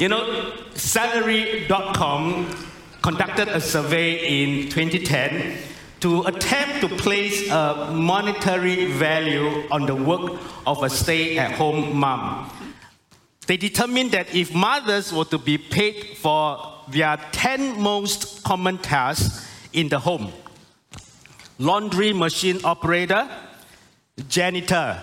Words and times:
You 0.00 0.08
know, 0.08 0.54
salary.com 0.72 2.56
conducted 3.02 3.48
a 3.48 3.60
survey 3.60 4.42
in 4.42 4.70
2010 4.70 5.58
to 6.00 6.22
attempt 6.22 6.80
to 6.80 6.88
place 6.88 7.50
a 7.50 7.90
monetary 7.92 8.86
value 8.86 9.68
on 9.70 9.84
the 9.84 9.94
work 9.94 10.40
of 10.66 10.82
a 10.82 10.88
stay 10.88 11.36
at 11.36 11.52
home 11.52 11.98
mom. 11.98 12.50
They 13.46 13.58
determined 13.58 14.12
that 14.12 14.34
if 14.34 14.54
mothers 14.54 15.12
were 15.12 15.26
to 15.26 15.36
be 15.36 15.58
paid 15.58 16.16
for 16.16 16.56
their 16.88 17.18
10 17.32 17.78
most 17.78 18.42
common 18.42 18.78
tasks 18.78 19.46
in 19.74 19.90
the 19.90 19.98
home 19.98 20.32
laundry 21.58 22.14
machine 22.14 22.58
operator, 22.64 23.28
janitor, 24.30 24.98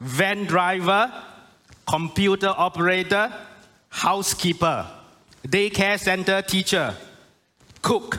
van 0.00 0.46
driver, 0.46 1.12
computer 1.86 2.52
operator, 2.56 3.32
housekeeper, 3.92 4.84
daycare 5.46 6.00
center 6.00 6.42
teacher, 6.42 6.94
cook, 7.82 8.18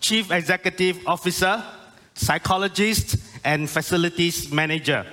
chief 0.00 0.32
executive 0.32 0.98
officer, 1.06 1.62
psychologist, 2.14 3.16
and 3.44 3.70
facilities 3.70 4.50
manager. 4.52 5.06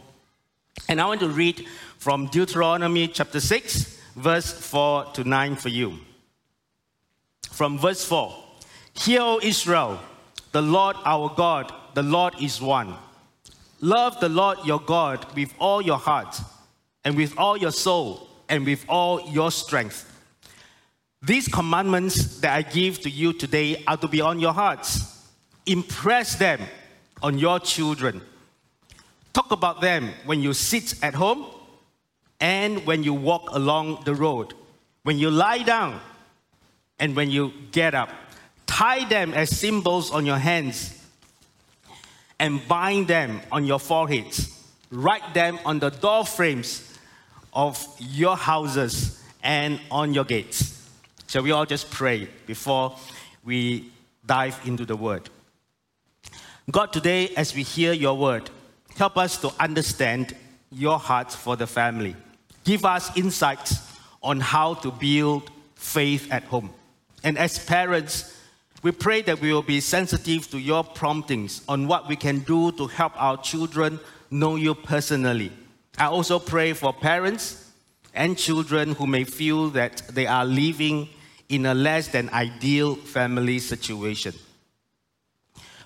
And 0.88 1.02
I 1.02 1.06
want 1.06 1.22
to 1.22 1.30
read 1.30 1.66
from 1.98 2.28
Deuteronomy 2.28 3.08
chapter 3.08 3.40
6, 3.40 4.00
verse 4.16 4.52
4 4.52 5.06
to 5.14 5.24
9 5.24 5.56
for 5.56 5.70
you. 5.70 5.98
From 7.50 7.80
verse 7.80 8.06
4 8.06 8.36
Hear, 8.94 9.22
O 9.22 9.40
Israel, 9.42 10.00
the 10.52 10.62
Lord 10.62 10.98
our 11.04 11.34
God, 11.36 11.74
the 11.96 12.04
Lord 12.04 12.34
is 12.42 12.62
one. 12.62 12.94
Love 13.82 14.20
the 14.20 14.30
Lord 14.30 14.60
your 14.66 14.80
God 14.80 15.26
with 15.36 15.54
all 15.60 15.82
your 15.82 15.98
heart, 15.98 16.40
and 17.06 17.16
with 17.16 17.38
all 17.38 17.56
your 17.56 17.72
soul, 17.72 18.28
and 18.50 18.66
with 18.66 18.84
all 18.90 19.30
your 19.30 19.52
strength. 19.52 20.12
These 21.22 21.48
commandments 21.48 22.40
that 22.42 22.54
I 22.54 22.62
give 22.64 23.00
to 23.02 23.10
you 23.10 23.34
today 23.34 23.84
are 23.88 23.98
to 23.98 24.08
be 24.08 24.22
on 24.22 24.40
your 24.40 24.54
hearts. 24.54 25.24
Impress 25.66 26.36
them 26.36 26.62
on 27.22 27.40
your 27.40 27.60
children. 27.60 28.22
Talk 29.34 29.52
about 29.52 29.82
them 29.82 30.10
when 30.26 30.42
you 30.42 30.54
sit 30.54 31.02
at 31.04 31.14
home 31.14 31.46
and 32.40 32.86
when 32.86 33.04
you 33.04 33.14
walk 33.14 33.50
along 33.52 34.04
the 34.06 34.14
road, 34.14 34.54
when 35.04 35.18
you 35.18 35.32
lie 35.32 35.64
down, 35.64 36.00
and 37.00 37.16
when 37.16 37.30
you 37.30 37.54
get 37.72 37.94
up. 37.94 38.10
Tie 38.66 39.08
them 39.10 39.34
as 39.34 39.50
symbols 39.56 40.12
on 40.12 40.26
your 40.26 40.38
hands 40.38 41.06
and 42.40 42.66
bind 42.68 43.08
them 43.08 43.42
on 43.52 43.66
your 43.66 43.80
foreheads. 43.80 44.52
Write 44.92 45.34
them 45.34 45.60
on 45.66 45.80
the 45.80 45.90
door 45.90 46.26
frames 46.26 46.95
of 47.56 47.88
your 48.00 48.36
houses 48.36 49.24
and 49.42 49.80
on 49.90 50.14
your 50.14 50.26
gates. 50.26 50.88
Shall 51.28 51.44
we 51.44 51.52
all 51.52 51.66
just 51.66 51.90
pray 51.90 52.28
before 52.46 52.96
we 53.44 53.92
dive 54.26 54.60
into 54.66 54.86
the 54.86 54.96
word? 54.96 55.30
God, 56.70 56.92
today, 56.92 57.30
as 57.38 57.56
we 57.56 57.64
hear 57.64 57.94
your 57.94 58.18
word, 58.18 58.50
help 58.98 59.18
us 59.18 59.38
to 59.38 59.52
understand 59.60 60.36
your 60.72 61.00
heart 61.00 61.32
for 61.32 61.56
the 61.56 61.68
family. 61.68 62.16
Give 62.64 62.84
us 62.86 63.16
insights 63.16 63.80
on 64.22 64.40
how 64.40 64.74
to 64.76 64.92
build 64.92 65.52
faith 65.76 66.32
at 66.32 66.44
home. 66.44 66.72
And 67.24 67.38
as 67.38 67.64
parents, 67.64 68.36
we 68.82 68.92
pray 68.92 69.22
that 69.24 69.40
we 69.40 69.54
will 69.54 69.62
be 69.62 69.80
sensitive 69.80 70.50
to 70.52 70.60
your 70.60 70.84
promptings 70.84 71.62
on 71.68 71.88
what 71.88 72.08
we 72.08 72.16
can 72.16 72.40
do 72.40 72.72
to 72.74 72.88
help 72.88 73.14
our 73.22 73.38
children 73.38 74.00
know 74.30 74.56
you 74.56 74.76
personally. 74.76 75.52
I 75.98 76.08
also 76.08 76.40
pray 76.40 76.74
for 76.74 76.92
parents 76.92 77.72
and 78.14 78.38
children 78.38 78.96
who 78.96 79.08
may 79.08 79.24
feel 79.24 79.70
that 79.72 80.02
they 80.10 80.28
are 80.28 80.46
living 80.46 81.10
in 81.48 81.66
a 81.66 81.74
less 81.74 82.10
than 82.10 82.30
ideal 82.30 82.96
family 82.96 83.60
situation. 83.60 84.34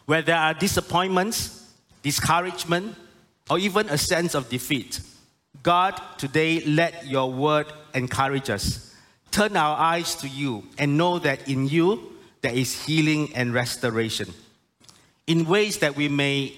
Where 0.05 0.21
there 0.21 0.37
are 0.37 0.53
disappointments, 0.53 1.73
discouragement, 2.01 2.95
or 3.49 3.59
even 3.59 3.89
a 3.89 3.97
sense 3.97 4.35
of 4.35 4.49
defeat, 4.49 4.99
God, 5.61 5.99
today 6.17 6.61
let 6.61 7.05
your 7.05 7.31
word 7.31 7.67
encourage 7.93 8.49
us. 8.49 8.95
Turn 9.31 9.55
our 9.55 9.77
eyes 9.77 10.15
to 10.15 10.27
you 10.27 10.63
and 10.77 10.97
know 10.97 11.19
that 11.19 11.47
in 11.47 11.67
you 11.67 12.15
there 12.41 12.53
is 12.53 12.85
healing 12.85 13.35
and 13.35 13.53
restoration 13.53 14.33
in 15.27 15.45
ways 15.45 15.79
that 15.79 15.95
we 15.95 16.07
may 16.07 16.55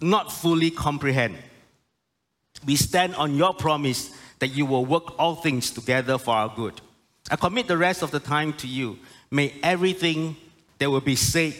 not 0.00 0.30
fully 0.30 0.70
comprehend. 0.70 1.38
We 2.66 2.76
stand 2.76 3.14
on 3.16 3.34
your 3.34 3.54
promise 3.54 4.10
that 4.38 4.48
you 4.48 4.66
will 4.66 4.84
work 4.84 5.18
all 5.18 5.36
things 5.36 5.70
together 5.70 6.18
for 6.18 6.34
our 6.34 6.52
good. 6.54 6.80
I 7.30 7.36
commit 7.36 7.68
the 7.68 7.76
rest 7.76 8.02
of 8.02 8.10
the 8.10 8.20
time 8.20 8.52
to 8.54 8.66
you. 8.66 8.98
May 9.30 9.54
everything 9.62 10.36
that 10.78 10.90
will 10.90 11.00
be 11.00 11.16
said 11.16 11.54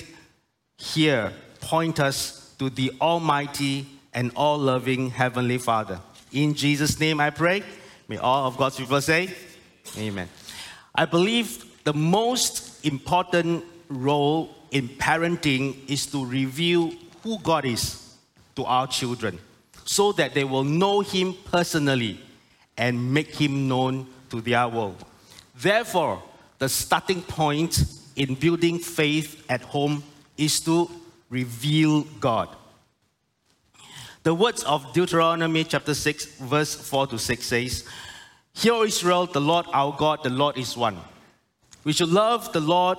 here 0.77 1.33
point 1.61 2.01
us 2.01 2.55
to 2.59 2.71
the 2.71 2.93
Almighty 3.01 3.87
and 4.13 4.31
all 4.37 4.59
loving 4.59 5.11
Heavenly 5.11 5.59
Father. 5.59 6.01
In 6.33 6.55
Jesus' 6.55 7.01
name 7.01 7.21
I 7.21 7.31
pray. 7.31 7.63
May 8.09 8.19
all 8.19 8.47
of 8.47 8.57
God's 8.57 8.77
people 8.77 9.01
say, 9.01 9.31
Amen. 9.97 10.29
I 10.95 11.05
believe 11.05 11.65
the 11.85 11.95
most 11.95 12.85
important 12.85 13.65
role 13.89 14.55
in 14.71 14.89
parenting 14.89 15.77
is 15.89 16.07
to 16.07 16.25
reveal 16.25 16.93
who 17.23 17.39
God 17.39 17.65
is 17.65 18.15
to 18.57 18.65
our 18.65 18.87
children 18.87 19.39
so 19.85 20.13
that 20.13 20.35
they 20.35 20.45
will 20.45 20.65
know 20.65 21.01
Him 21.01 21.35
personally 21.51 22.21
and 22.77 23.13
make 23.13 23.35
Him 23.35 23.69
known 23.69 24.07
to 24.31 24.41
their 24.41 24.69
world. 24.69 25.05
Therefore, 25.57 26.23
the 26.59 26.69
starting 26.69 27.23
point 27.23 27.85
in 28.17 28.35
building 28.35 28.79
faith 28.79 29.45
at 29.49 29.63
home 29.63 30.03
is 30.37 30.61
to 30.61 30.91
reveal 31.31 32.03
God. 32.21 32.49
The 34.23 34.35
words 34.35 34.65
of 34.65 34.93
Deuteronomy 34.95 35.65
chapter 35.65 35.93
6, 35.93 36.25
verse 36.39 36.75
4 36.75 37.09
to 37.09 37.19
6 37.19 37.45
says, 37.45 37.85
Hear, 38.55 38.85
Israel, 38.85 39.27
the 39.27 39.41
Lord 39.41 39.67
our 39.73 39.95
God, 39.97 40.23
the 40.23 40.31
Lord 40.31 40.57
is 40.57 40.77
one. 40.77 40.97
We 41.85 41.93
should 41.93 42.09
love 42.09 42.53
the 42.53 42.61
Lord 42.61 42.99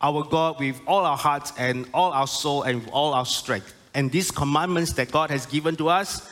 our 0.00 0.24
God 0.24 0.58
with 0.58 0.80
all 0.86 1.04
our 1.04 1.16
hearts 1.16 1.52
and 1.58 1.86
all 1.94 2.12
our 2.12 2.26
soul 2.26 2.62
and 2.62 2.88
all 2.90 3.14
our 3.14 3.24
strength. 3.24 3.72
And 3.94 4.10
these 4.10 4.30
commandments 4.30 4.92
that 4.94 5.10
God 5.10 5.30
has 5.30 5.46
given 5.46 5.76
to 5.76 5.88
us, 5.88 6.28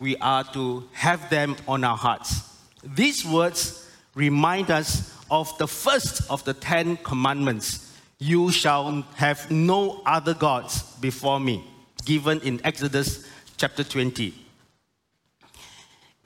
we 0.00 0.16
are 0.16 0.44
to 0.52 0.88
have 0.92 1.30
them 1.30 1.56
on 1.68 1.84
our 1.84 1.96
hearts. 1.96 2.58
These 2.82 3.24
words 3.24 3.88
remind 4.14 4.70
us 4.70 5.14
of 5.30 5.56
the 5.58 5.68
first 5.68 6.28
of 6.30 6.44
the 6.44 6.54
Ten 6.54 6.96
Commandments 6.98 7.92
You 8.18 8.52
shall 8.52 9.02
have 9.16 9.50
no 9.50 10.02
other 10.06 10.34
gods 10.34 10.82
before 11.00 11.40
me, 11.40 11.64
given 12.04 12.40
in 12.40 12.60
Exodus 12.64 13.28
chapter 13.56 13.84
20. 13.84 14.32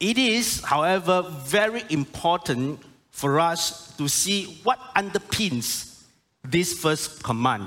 It 0.01 0.19
is, 0.19 0.63
however, 0.63 1.23
very 1.23 1.83
important 1.91 2.81
for 3.11 3.41
us 3.41 3.97
to 3.97 4.09
see 4.09 4.61
what 4.63 4.79
underpins 4.95 6.03
this 6.45 6.79
first 6.79 7.23
command. 7.25 7.67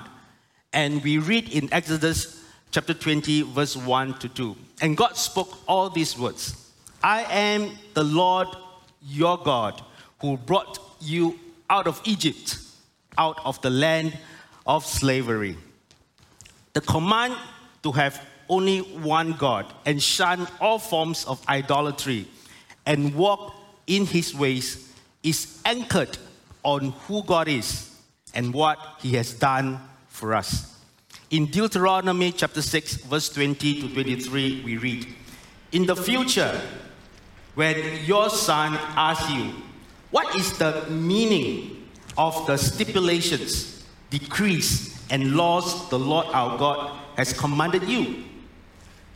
And 0.71 1.03
we 1.03 1.17
read 1.17 1.49
in 1.49 1.71
Exodus 1.73 2.40
chapter 2.71 2.93
20, 2.93 3.41
verse 3.43 3.75
1 3.75 4.19
to 4.19 4.29
2. 4.29 4.55
And 4.81 4.95
God 4.95 5.17
spoke 5.17 5.59
all 5.67 5.89
these 5.89 6.17
words 6.17 6.71
I 7.03 7.23
am 7.23 7.71
the 7.93 8.03
Lord 8.03 8.47
your 9.01 9.37
God 9.37 9.81
who 10.19 10.37
brought 10.37 10.79
you 11.01 11.39
out 11.69 11.87
of 11.87 12.01
Egypt, 12.05 12.57
out 13.17 13.39
of 13.43 13.61
the 13.61 13.69
land 13.69 14.17
of 14.65 14.85
slavery. 14.85 15.57
The 16.73 16.81
command 16.81 17.35
to 17.83 17.91
have 17.91 18.25
only 18.47 18.79
one 18.79 19.33
God 19.33 19.65
and 19.85 20.01
shun 20.01 20.47
all 20.59 20.77
forms 20.77 21.25
of 21.25 21.45
idolatry 21.47 22.27
and 22.85 23.15
walk 23.15 23.53
in 23.87 24.05
his 24.05 24.35
ways 24.35 24.93
is 25.23 25.59
anchored 25.65 26.17
on 26.63 26.91
who 27.07 27.23
God 27.23 27.47
is 27.47 27.95
and 28.33 28.53
what 28.53 28.77
he 28.99 29.15
has 29.15 29.33
done 29.33 29.79
for 30.07 30.33
us. 30.33 30.71
In 31.31 31.45
Deuteronomy 31.45 32.33
chapter 32.33 32.61
6, 32.61 32.95
verse 33.05 33.29
20 33.29 33.83
to 33.83 33.93
23, 33.93 34.63
we 34.65 34.75
read 34.75 35.07
In 35.71 35.85
the 35.85 35.95
future, 35.95 36.59
when 37.55 38.03
your 38.03 38.29
son 38.29 38.77
asks 38.97 39.31
you, 39.31 39.53
What 40.09 40.35
is 40.35 40.57
the 40.57 40.85
meaning 40.89 41.87
of 42.17 42.45
the 42.47 42.57
stipulations, 42.57 43.81
decrees, 44.09 45.01
and 45.09 45.37
laws 45.37 45.89
the 45.89 45.97
Lord 45.97 46.27
our 46.33 46.57
God 46.57 46.99
has 47.15 47.31
commanded 47.31 47.83
you? 47.83 48.25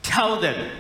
Tell 0.02 0.40
them, 0.40 0.72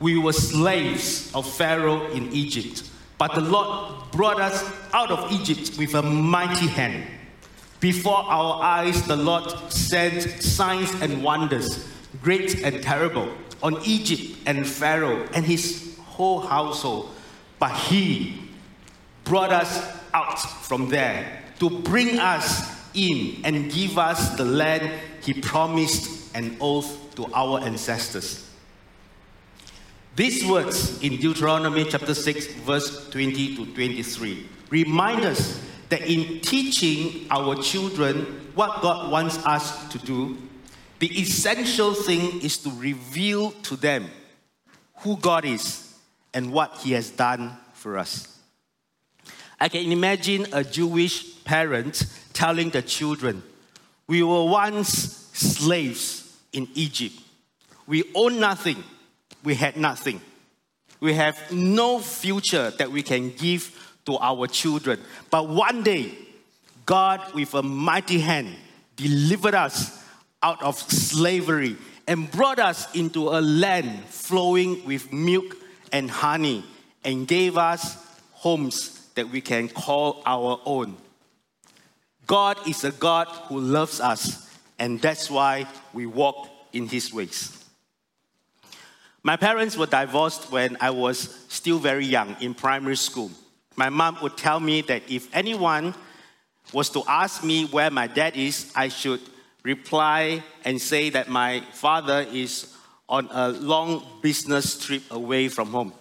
We 0.00 0.16
were 0.16 0.32
slaves 0.32 1.30
of 1.34 1.46
Pharaoh 1.46 2.10
in 2.12 2.32
Egypt, 2.32 2.88
but 3.18 3.34
the 3.34 3.42
Lord 3.42 4.10
brought 4.10 4.40
us 4.40 4.64
out 4.94 5.10
of 5.10 5.30
Egypt 5.32 5.76
with 5.76 5.94
a 5.94 6.02
mighty 6.02 6.66
hand. 6.66 7.04
Before 7.82 8.22
our 8.30 8.62
eyes, 8.62 9.02
the 9.08 9.16
Lord 9.16 9.50
sent 9.68 10.22
signs 10.40 10.94
and 11.02 11.20
wonders, 11.20 11.88
great 12.22 12.62
and 12.62 12.80
terrible, 12.80 13.28
on 13.60 13.82
Egypt 13.84 14.38
and 14.46 14.64
Pharaoh 14.64 15.28
and 15.34 15.44
his 15.44 15.98
whole 15.98 16.38
household. 16.38 17.10
But 17.58 17.72
he 17.72 18.40
brought 19.24 19.50
us 19.50 19.84
out 20.14 20.38
from 20.38 20.90
there 20.90 21.42
to 21.58 21.70
bring 21.70 22.20
us 22.20 22.70
in 22.94 23.44
and 23.44 23.68
give 23.72 23.98
us 23.98 24.36
the 24.36 24.44
land 24.44 24.88
he 25.20 25.34
promised 25.34 26.36
an 26.36 26.56
oath 26.60 27.12
to 27.16 27.26
our 27.34 27.62
ancestors. 27.62 28.48
These 30.14 30.46
words 30.46 31.02
in 31.02 31.16
Deuteronomy 31.16 31.86
chapter 31.86 32.14
6, 32.14 32.46
verse 32.62 33.10
20 33.10 33.56
to 33.56 33.66
23 33.74 34.48
remind 34.70 35.24
us 35.24 35.60
that 35.92 36.08
in 36.08 36.40
teaching 36.40 37.26
our 37.30 37.54
children 37.56 38.16
what 38.54 38.80
God 38.80 39.12
wants 39.12 39.36
us 39.44 39.86
to 39.90 39.98
do, 39.98 40.38
the 41.00 41.20
essential 41.20 41.92
thing 41.92 42.40
is 42.40 42.56
to 42.58 42.70
reveal 42.70 43.50
to 43.50 43.76
them 43.76 44.08
who 45.00 45.18
God 45.18 45.44
is 45.44 45.94
and 46.32 46.50
what 46.50 46.78
he 46.78 46.92
has 46.92 47.10
done 47.10 47.58
for 47.74 47.98
us. 47.98 48.38
I 49.60 49.68
can 49.68 49.92
imagine 49.92 50.46
a 50.54 50.64
Jewish 50.64 51.44
parent 51.44 52.06
telling 52.32 52.70
the 52.70 52.80
children, 52.80 53.42
We 54.06 54.22
were 54.22 54.46
once 54.46 54.88
slaves 55.34 56.38
in 56.54 56.68
Egypt. 56.72 57.16
We 57.86 58.04
own 58.14 58.40
nothing, 58.40 58.82
we 59.44 59.56
had 59.56 59.76
nothing. 59.76 60.22
We 61.00 61.12
have 61.12 61.52
no 61.52 61.98
future 61.98 62.70
that 62.78 62.90
we 62.90 63.02
can 63.02 63.28
give 63.36 63.81
to 64.06 64.18
our 64.18 64.46
children. 64.46 65.00
But 65.30 65.48
one 65.48 65.82
day, 65.82 66.12
God, 66.86 67.34
with 67.34 67.54
a 67.54 67.62
mighty 67.62 68.20
hand, 68.20 68.54
delivered 68.96 69.54
us 69.54 70.04
out 70.42 70.62
of 70.62 70.76
slavery 70.78 71.76
and 72.06 72.30
brought 72.30 72.58
us 72.58 72.92
into 72.94 73.28
a 73.28 73.40
land 73.40 74.04
flowing 74.06 74.84
with 74.84 75.12
milk 75.12 75.56
and 75.92 76.10
honey 76.10 76.64
and 77.04 77.28
gave 77.28 77.56
us 77.56 77.96
homes 78.32 79.08
that 79.14 79.28
we 79.28 79.40
can 79.40 79.68
call 79.68 80.22
our 80.26 80.60
own. 80.64 80.96
God 82.26 82.58
is 82.68 82.84
a 82.84 82.92
God 82.92 83.28
who 83.48 83.60
loves 83.60 84.00
us, 84.00 84.50
and 84.78 85.00
that's 85.00 85.30
why 85.30 85.66
we 85.92 86.06
walk 86.06 86.48
in 86.72 86.88
His 86.88 87.12
ways. 87.12 87.58
My 89.22 89.36
parents 89.36 89.76
were 89.76 89.86
divorced 89.86 90.50
when 90.50 90.76
I 90.80 90.90
was 90.90 91.44
still 91.48 91.78
very 91.78 92.04
young 92.04 92.36
in 92.40 92.54
primary 92.54 92.96
school. 92.96 93.30
My 93.76 93.88
mom 93.88 94.18
would 94.22 94.36
tell 94.36 94.60
me 94.60 94.82
that 94.82 95.02
if 95.08 95.34
anyone 95.34 95.94
was 96.72 96.90
to 96.90 97.02
ask 97.08 97.42
me 97.42 97.66
where 97.66 97.90
my 97.90 98.06
dad 98.06 98.36
is, 98.36 98.72
I 98.74 98.88
should 98.88 99.20
reply 99.62 100.42
and 100.64 100.80
say 100.80 101.10
that 101.10 101.28
my 101.28 101.62
father 101.72 102.26
is 102.32 102.74
on 103.08 103.28
a 103.30 103.48
long 103.50 104.04
business 104.22 104.84
trip 104.84 105.02
away 105.10 105.48
from 105.48 105.68
home. 105.68 105.92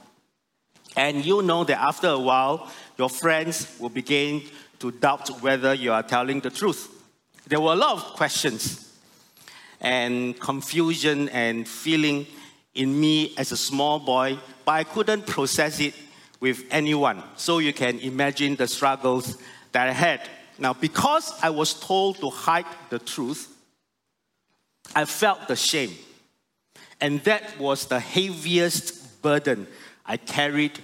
And 0.95 1.25
you 1.25 1.41
know 1.41 1.63
that 1.63 1.79
after 1.79 2.07
a 2.07 2.19
while, 2.19 2.71
your 2.97 3.09
friends 3.09 3.75
will 3.79 3.89
begin 3.89 4.44
to 4.79 4.91
doubt 4.91 5.41
whether 5.41 5.73
you 5.73 5.94
are 5.94 6.03
telling 6.03 6.41
the 6.41 6.50
truth. 6.50 6.89
There 7.47 7.59
were 7.59 7.73
a 7.73 7.75
lot 7.75 7.95
of 7.95 8.03
questions 8.15 8.95
and 9.79 10.39
confusion 10.39 11.29
and 11.29 11.68
feeling 11.68 12.27
in 12.75 13.00
me 13.00 13.33
as 13.38 13.51
a 13.51 13.57
small 13.57 14.00
boy, 14.00 14.38
but 14.65 14.71
I 14.71 14.83
couldn't 14.83 15.25
process 15.27 15.79
it 15.79 15.94
with 16.42 16.66
anyone. 16.72 17.24
So 17.38 17.60
you 17.60 17.72
can 17.72 18.00
imagine 18.00 18.56
the 18.56 18.68
struggles 18.68 19.38
that 19.72 19.88
I 19.88 19.92
had. 19.94 20.28
Now, 20.60 20.74
because 20.74 21.34
I 21.42 21.52
was 21.52 21.74
told 21.74 22.18
to 22.18 22.30
hide 22.30 22.66
the 22.90 23.00
truth, 23.00 23.48
I 24.94 25.06
felt 25.06 25.48
the 25.48 25.56
shame. 25.56 25.92
And 27.00 27.24
that 27.24 27.58
was 27.58 27.86
the 27.86 28.00
heaviest 28.00 29.22
burden 29.22 29.68
I 30.06 30.18
carried 30.18 30.78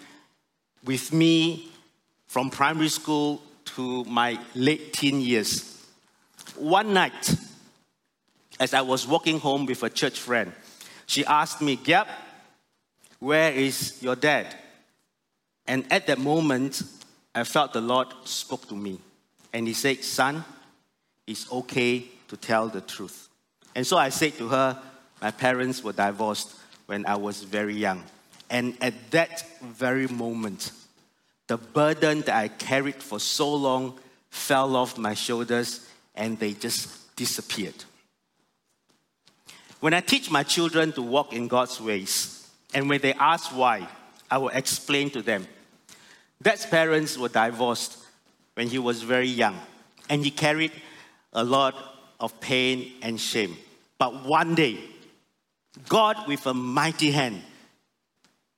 with 0.86 1.12
me 1.12 1.71
from 2.27 2.50
primary 2.50 2.88
school 2.88 3.42
to 3.65 4.04
my 4.06 4.40
late 4.56 4.94
teen 4.94 5.19
years. 5.19 5.85
One 6.56 6.94
night, 6.94 7.35
as 8.59 8.73
I 8.73 8.81
was 8.81 9.07
walking 9.07 9.40
home 9.40 9.66
with 9.66 9.83
a 9.83 9.90
church 9.90 10.19
friend, 10.19 10.54
she 11.06 11.26
asked 11.26 11.61
me, 11.61 11.76
Gap, 11.76 12.07
where 13.19 13.52
is 13.52 14.02
your 14.02 14.16
dad? 14.16 14.56
And 15.68 15.92
at 15.92 16.07
that 16.07 16.19
moment, 16.19 16.81
I 17.36 17.44
felt 17.44 17.74
the 17.74 17.81
Lord 17.81 18.07
spoke 18.24 18.68
to 18.69 18.76
me. 18.76 19.00
And 19.54 19.68
He 19.68 19.74
said, 19.74 20.04
Son, 20.04 20.44
it's 21.26 21.52
okay 21.52 22.06
to 22.30 22.38
tell 22.38 22.68
the 22.69 22.81
truth. 22.81 23.30
And 23.76 23.86
so 23.86 23.97
I 23.97 24.09
said 24.09 24.38
to 24.38 24.47
her, 24.47 24.81
my 25.21 25.31
parents 25.31 25.83
were 25.83 25.94
divorced 25.94 26.56
when 26.86 27.06
I 27.06 27.16
was 27.16 27.44
very 27.44 27.76
young. 27.76 28.04
And 28.50 28.78
at 28.81 29.12
that 29.12 29.44
very 29.62 30.07
moment, 30.07 30.71
the 31.47 31.57
burden 31.57 32.21
that 32.21 32.36
I 32.36 32.47
carried 32.47 33.02
for 33.02 33.19
so 33.19 33.54
long 33.54 34.00
fell 34.30 34.76
off 34.76 34.97
my 34.97 35.14
shoulders 35.14 35.88
and 36.16 36.40
they 36.40 36.54
just 36.54 37.16
disappeared. 37.16 37.83
When 39.80 39.94
I 39.94 40.02
teach 40.02 40.31
my 40.31 40.44
children 40.44 40.92
to 40.94 41.02
walk 41.02 41.33
in 41.33 41.47
God's 41.47 41.80
ways, 41.80 42.50
and 42.74 42.90
when 42.90 43.02
they 43.02 43.14
ask 43.14 43.56
why, 43.56 43.88
I 44.30 44.38
will 44.40 44.50
explain 44.50 45.09
to 45.12 45.21
them. 45.21 45.47
Dad's 46.41 46.65
parents 46.65 47.17
were 47.17 47.29
divorced 47.29 47.97
when 48.53 48.67
he 48.67 48.79
was 48.79 49.01
very 49.01 49.27
young, 49.27 49.59
and 50.09 50.23
he 50.23 50.31
carried 50.31 50.71
a 51.33 51.44
lot 51.44 51.75
of 52.19 52.39
pain 52.39 52.94
and 53.01 53.19
shame. 53.19 53.56
But 53.97 54.25
one 54.25 54.56
day, 54.56 54.77
God, 55.89 56.27
with 56.27 56.45
a 56.45 56.53
mighty 56.53 57.11
hand, 57.11 57.41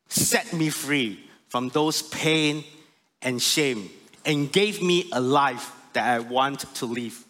set 0.07 0.51
me 0.53 0.69
free 0.69 1.19
from 1.47 1.69
those 1.69 2.01
pain 2.01 2.63
and 3.21 3.41
shame 3.41 3.89
and 4.25 4.51
gave 4.51 4.81
me 4.81 5.09
a 5.11 5.19
life 5.19 5.71
that 5.93 6.07
I 6.07 6.19
want 6.19 6.59
to 6.75 6.85
live 6.85 7.23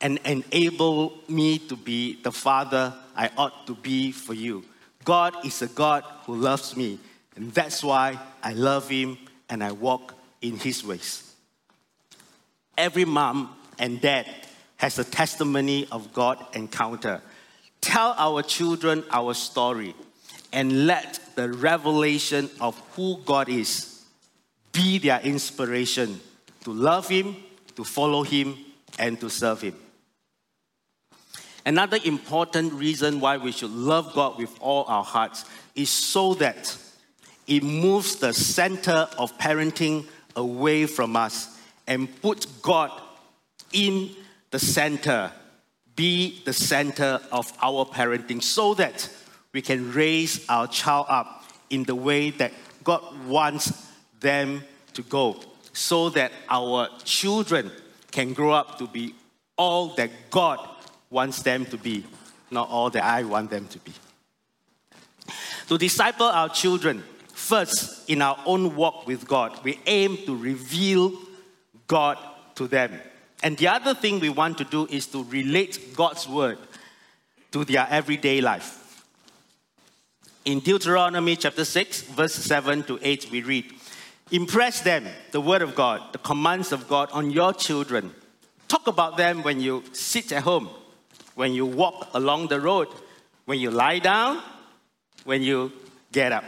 and 0.00 0.18
enable 0.24 1.14
me 1.28 1.58
to 1.58 1.76
be 1.76 2.20
the 2.22 2.32
father 2.32 2.92
I 3.16 3.30
ought 3.36 3.66
to 3.66 3.74
be 3.74 4.12
for 4.12 4.34
you. 4.34 4.64
God 5.04 5.44
is 5.44 5.62
a 5.62 5.68
God 5.68 6.04
who 6.26 6.34
loves 6.34 6.76
me, 6.76 6.98
and 7.36 7.52
that's 7.52 7.82
why 7.84 8.18
I 8.42 8.52
love 8.52 8.88
him 8.88 9.18
and 9.48 9.62
I 9.62 9.72
walk 9.72 10.14
in 10.40 10.58
his 10.58 10.84
ways. 10.84 11.34
Every 12.76 13.04
mom 13.04 13.54
and 13.78 14.00
dad 14.00 14.26
has 14.76 14.98
a 14.98 15.04
testimony 15.04 15.86
of 15.90 16.12
God 16.12 16.44
encounter 16.54 17.22
Tell 17.84 18.14
our 18.16 18.42
children 18.42 19.04
our 19.10 19.34
story 19.34 19.94
and 20.54 20.86
let 20.86 21.20
the 21.34 21.52
revelation 21.52 22.48
of 22.58 22.80
who 22.96 23.18
God 23.26 23.50
is 23.50 24.02
be 24.72 24.96
their 24.96 25.20
inspiration 25.20 26.18
to 26.62 26.72
love 26.72 27.06
Him, 27.10 27.36
to 27.76 27.84
follow 27.84 28.22
Him, 28.22 28.56
and 28.98 29.20
to 29.20 29.28
serve 29.28 29.60
Him. 29.60 29.74
Another 31.66 31.98
important 32.06 32.72
reason 32.72 33.20
why 33.20 33.36
we 33.36 33.52
should 33.52 33.70
love 33.70 34.14
God 34.14 34.38
with 34.38 34.56
all 34.60 34.86
our 34.88 35.04
hearts 35.04 35.44
is 35.74 35.90
so 35.90 36.32
that 36.34 36.74
it 37.46 37.62
moves 37.62 38.16
the 38.16 38.32
center 38.32 39.08
of 39.18 39.36
parenting 39.38 40.06
away 40.36 40.86
from 40.86 41.16
us 41.16 41.58
and 41.86 42.08
puts 42.22 42.46
God 42.46 42.90
in 43.72 44.10
the 44.50 44.58
center, 44.58 45.30
be 45.96 46.42
the 46.44 46.52
center 46.52 47.20
of 47.30 47.52
our 47.62 47.84
parenting 47.84 48.42
so 48.42 48.74
that 48.74 49.08
we 49.52 49.62
can 49.62 49.92
raise 49.92 50.48
our 50.48 50.66
child 50.66 51.06
up 51.08 51.44
in 51.70 51.84
the 51.84 51.94
way 51.94 52.30
that 52.30 52.52
God 52.82 53.02
wants 53.26 53.88
them 54.20 54.64
to 54.94 55.02
go, 55.02 55.40
so 55.72 56.08
that 56.10 56.32
our 56.48 56.88
children 57.04 57.70
can 58.10 58.32
grow 58.32 58.52
up 58.52 58.78
to 58.78 58.86
be 58.86 59.14
all 59.56 59.88
that 59.94 60.10
God 60.30 60.58
wants 61.10 61.42
them 61.42 61.64
to 61.66 61.76
be, 61.76 62.04
not 62.50 62.68
all 62.68 62.90
that 62.90 63.04
I 63.04 63.22
want 63.24 63.50
them 63.50 63.66
to 63.68 63.78
be. 63.78 63.92
To 65.68 65.78
disciple 65.78 66.26
our 66.26 66.48
children, 66.48 67.02
first 67.44 68.08
in 68.08 68.22
our 68.22 68.38
own 68.46 68.74
walk 68.74 69.06
with 69.06 69.28
God, 69.28 69.62
we 69.62 69.78
aim 69.86 70.16
to 70.24 70.34
reveal 70.34 71.12
God 71.86 72.18
to 72.54 72.66
them. 72.66 72.98
And 73.42 73.58
the 73.58 73.68
other 73.68 73.94
thing 73.94 74.20
we 74.20 74.30
want 74.30 74.56
to 74.58 74.64
do 74.64 74.86
is 74.86 75.06
to 75.08 75.22
relate 75.24 75.94
God's 75.94 76.26
word 76.26 76.58
to 77.52 77.64
their 77.64 77.86
everyday 77.90 78.40
life. 78.40 79.04
In 80.46 80.60
Deuteronomy 80.60 81.36
chapter 81.36 81.64
6, 81.64 82.02
verse 82.02 82.34
7 82.34 82.82
to 82.84 82.98
8, 83.02 83.30
we 83.30 83.42
read, 83.42 83.72
Impress 84.30 84.80
them, 84.80 85.06
the 85.32 85.40
word 85.40 85.62
of 85.62 85.74
God, 85.74 86.00
the 86.12 86.18
commands 86.18 86.72
of 86.72 86.88
God 86.88 87.10
on 87.12 87.30
your 87.30 87.52
children. 87.52 88.14
Talk 88.68 88.86
about 88.86 89.16
them 89.18 89.42
when 89.42 89.60
you 89.60 89.84
sit 89.92 90.32
at 90.32 90.42
home, 90.42 90.70
when 91.34 91.52
you 91.52 91.66
walk 91.66 92.08
along 92.14 92.48
the 92.48 92.60
road, 92.60 92.88
when 93.44 93.58
you 93.58 93.70
lie 93.70 93.98
down, 93.98 94.42
when 95.24 95.42
you 95.42 95.70
get 96.10 96.32
up. 96.32 96.44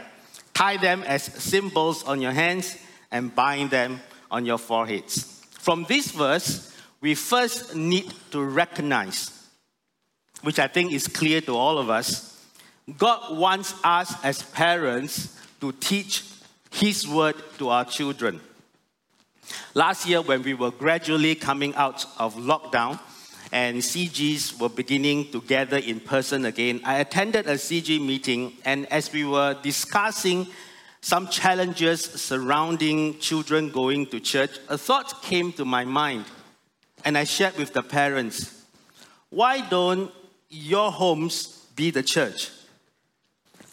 Tie 0.57 0.77
them 0.77 1.03
as 1.03 1.21
symbols 1.21 2.03
on 2.05 2.19
your 2.19 2.31
hands 2.31 2.77
and 3.11 3.35
bind 3.35 3.69
them 3.69 4.01
on 4.31 4.43
your 4.43 4.57
foreheads. 4.57 5.45
From 5.51 5.83
this 5.83 6.09
verse, 6.09 6.75
we 6.99 7.13
first 7.13 7.75
need 7.75 8.11
to 8.31 8.41
recognize, 8.43 9.29
which 10.41 10.57
I 10.57 10.65
think 10.67 10.93
is 10.93 11.07
clear 11.07 11.41
to 11.41 11.55
all 11.55 11.77
of 11.77 11.91
us, 11.91 12.43
God 12.97 13.37
wants 13.37 13.75
us 13.83 14.11
as 14.23 14.41
parents 14.41 15.39
to 15.61 15.73
teach 15.73 16.23
His 16.71 17.07
word 17.07 17.35
to 17.59 17.69
our 17.69 17.85
children. 17.85 18.41
Last 19.75 20.07
year, 20.07 20.23
when 20.23 20.41
we 20.41 20.55
were 20.55 20.71
gradually 20.71 21.35
coming 21.35 21.75
out 21.75 22.03
of 22.17 22.33
lockdown 22.33 22.99
and 23.51 23.77
CGs 23.77 24.59
were 24.59 24.69
beginning 24.69 25.31
to 25.31 25.41
gather 25.41 25.77
in 25.77 25.99
person 25.99 26.45
again, 26.45 26.81
I 26.83 26.99
attended 26.99 27.47
a 27.47 27.53
CG 27.53 27.99
meeting, 28.05 28.53
and 28.65 28.85
as 28.91 29.11
we 29.11 29.25
were 29.25 29.55
discussing 29.61 30.47
some 31.01 31.27
challenges 31.27 32.01
surrounding 32.03 33.19
children 33.19 33.69
going 33.69 34.07
to 34.07 34.19
church, 34.19 34.59
a 34.67 34.77
thought 34.77 35.21
came 35.21 35.53
to 35.53 35.65
my 35.65 35.85
mind, 35.85 36.25
and 37.05 37.17
I 37.17 37.23
shared 37.23 37.57
with 37.57 37.73
the 37.73 37.83
parents 37.83 38.53
why 39.29 39.59
don't 39.59 40.11
your 40.49 40.91
homes 40.91 41.67
be 41.75 41.91
the 41.91 42.03
church? 42.03 42.51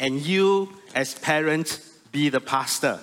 and 0.01 0.21
you, 0.21 0.73
as 0.95 1.15
parents, 1.15 1.79
be 2.13 2.29
the 2.29 2.41
pastor. 2.41 3.01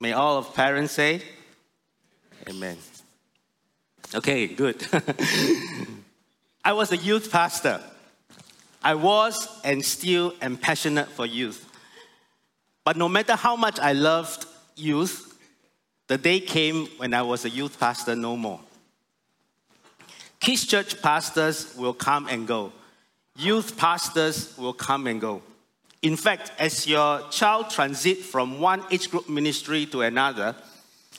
May 0.00 0.12
all 0.12 0.38
of 0.38 0.54
parents 0.54 0.92
say, 0.92 1.22
Amen. 2.48 2.76
Okay, 4.14 4.46
good. 4.46 4.86
I 6.64 6.72
was 6.72 6.92
a 6.92 6.96
youth 6.96 7.30
pastor. 7.30 7.80
I 8.82 8.94
was 8.94 9.48
and 9.64 9.84
still 9.84 10.34
am 10.40 10.56
passionate 10.56 11.08
for 11.08 11.26
youth. 11.26 11.66
But 12.84 12.96
no 12.96 13.08
matter 13.08 13.34
how 13.34 13.54
much 13.54 13.78
I 13.78 13.92
loved 13.92 14.46
youth, 14.76 15.38
the 16.06 16.16
day 16.16 16.40
came 16.40 16.86
when 16.96 17.12
I 17.12 17.22
was 17.22 17.44
a 17.44 17.50
youth 17.50 17.78
pastor 17.78 18.16
no 18.16 18.36
more. 18.36 18.60
Kids 20.40 20.64
church 20.64 21.02
pastors 21.02 21.76
will 21.76 21.92
come 21.92 22.28
and 22.28 22.46
go. 22.46 22.72
Youth 23.36 23.76
pastors 23.76 24.56
will 24.56 24.72
come 24.72 25.06
and 25.06 25.20
go. 25.20 25.42
In 26.00 26.16
fact, 26.16 26.52
as 26.58 26.86
your 26.86 27.28
child 27.30 27.70
transit 27.70 28.18
from 28.18 28.60
one 28.60 28.82
age 28.90 29.10
group 29.10 29.28
ministry 29.28 29.84
to 29.86 30.02
another, 30.02 30.54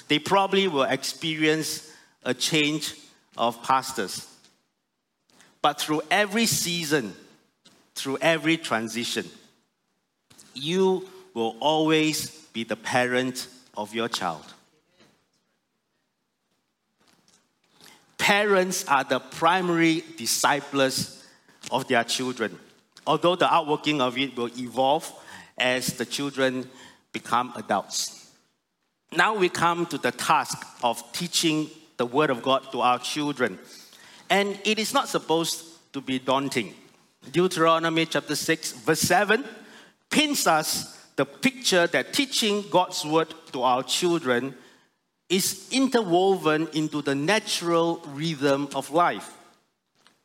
they 0.08 0.17
probably 0.17 0.67
will 0.67 0.84
experience 0.84 1.88
a 2.29 2.33
change 2.33 2.95
of 3.38 3.62
pastors. 3.63 4.27
But 5.62 5.79
through 5.81 6.01
every 6.09 6.45
season, 6.45 7.13
through 7.95 8.19
every 8.21 8.57
transition, 8.57 9.29
you 10.53 11.07
will 11.33 11.55
always 11.59 12.29
be 12.53 12.63
the 12.63 12.75
parent 12.75 13.48
of 13.75 13.93
your 13.93 14.07
child. 14.07 14.45
Parents 18.17 18.86
are 18.88 19.03
the 19.03 19.19
primary 19.19 20.03
disciples 20.17 21.25
of 21.71 21.88
their 21.88 22.03
children 22.03 22.57
although 23.09 23.36
the 23.36 23.51
outworking 23.51 24.01
of 24.01 24.19
it 24.19 24.38
will 24.38 24.51
evolve 24.59 25.12
as 25.57 25.88
the 25.98 26.05
children 26.05 26.69
become 27.12 27.51
adults. 27.55 28.31
Now 29.12 29.33
we 29.33 29.50
come 29.50 29.88
to 29.88 29.98
the 29.98 30.12
task 30.12 30.63
of 30.83 31.01
teaching 31.12 31.71
the 32.00 32.06
Word 32.06 32.29
of 32.29 32.41
God 32.41 32.72
to 32.72 32.79
our 32.79 32.98
children. 32.98 33.60
And 34.29 34.58
it 34.63 34.79
is 34.79 34.94
not 34.94 35.10
supposed 35.10 35.65
to 35.91 36.00
be 36.00 36.18
daunting. 36.18 36.74
Deuteronomy 37.32 38.06
chapter 38.06 38.36
6, 38.36 38.72
verse 38.72 39.01
7 39.01 39.44
paints 40.10 40.48
us 40.48 40.98
the 41.18 41.25
picture 41.25 41.88
that 41.88 42.13
teaching 42.13 42.63
God's 42.72 43.06
Word 43.06 43.34
to 43.51 43.63
our 43.63 43.84
children 43.84 44.56
is 45.27 45.68
interwoven 45.72 46.70
into 46.74 47.01
the 47.01 47.13
natural 47.13 48.01
rhythm 48.13 48.70
of 48.74 48.89
life 48.91 49.36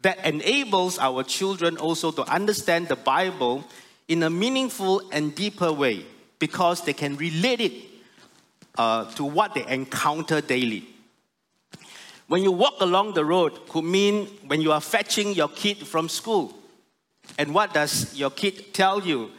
that 0.02 0.24
enables 0.24 0.98
our 0.98 1.24
children 1.24 1.76
also 1.78 2.12
to 2.12 2.22
understand 2.30 2.86
the 2.86 2.96
Bible 2.96 3.64
in 4.06 4.22
a 4.22 4.30
meaningful 4.30 5.02
and 5.10 5.34
deeper 5.34 5.72
way 5.72 6.06
because 6.38 6.84
they 6.84 6.92
can 6.92 7.16
relate 7.16 7.60
it 7.60 7.72
uh, 8.78 9.10
to 9.14 9.24
what 9.24 9.54
they 9.54 9.66
encounter 9.66 10.40
daily. 10.40 10.93
When 12.26 12.42
you 12.42 12.52
walk 12.52 12.80
along 12.80 13.14
the 13.14 13.24
road, 13.24 13.68
could 13.68 13.84
mean 13.84 14.26
when 14.46 14.60
you 14.60 14.72
are 14.72 14.80
fetching 14.80 15.34
your 15.34 15.48
kid 15.48 15.86
from 15.86 16.08
school. 16.08 16.54
And 17.38 17.54
what 17.54 17.74
does 17.74 18.14
your 18.14 18.30
kid 18.30 18.72
tell 18.72 19.02
you? 19.02 19.30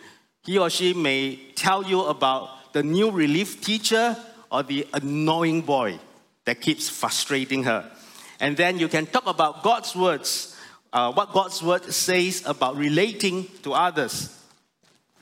He 0.44 0.58
or 0.58 0.70
she 0.70 0.94
may 0.94 1.40
tell 1.56 1.84
you 1.84 2.02
about 2.02 2.74
the 2.74 2.84
new 2.84 3.12
relief 3.12 3.62
teacher 3.62 4.16
or 4.52 4.64
the 4.64 4.88
annoying 4.94 5.62
boy 5.62 6.00
that 6.46 6.62
keeps 6.62 6.88
frustrating 6.90 7.64
her. 7.64 7.90
And 8.40 8.56
then 8.56 8.78
you 8.78 8.88
can 8.88 9.06
talk 9.06 9.26
about 9.26 9.64
God's 9.64 9.96
words 9.96 10.56
uh, 10.96 11.12
what 11.12 11.34
God's 11.34 11.62
word 11.62 11.84
says 11.92 12.42
about 12.46 12.78
relating 12.78 13.48
to 13.64 13.74
others. 13.74 14.30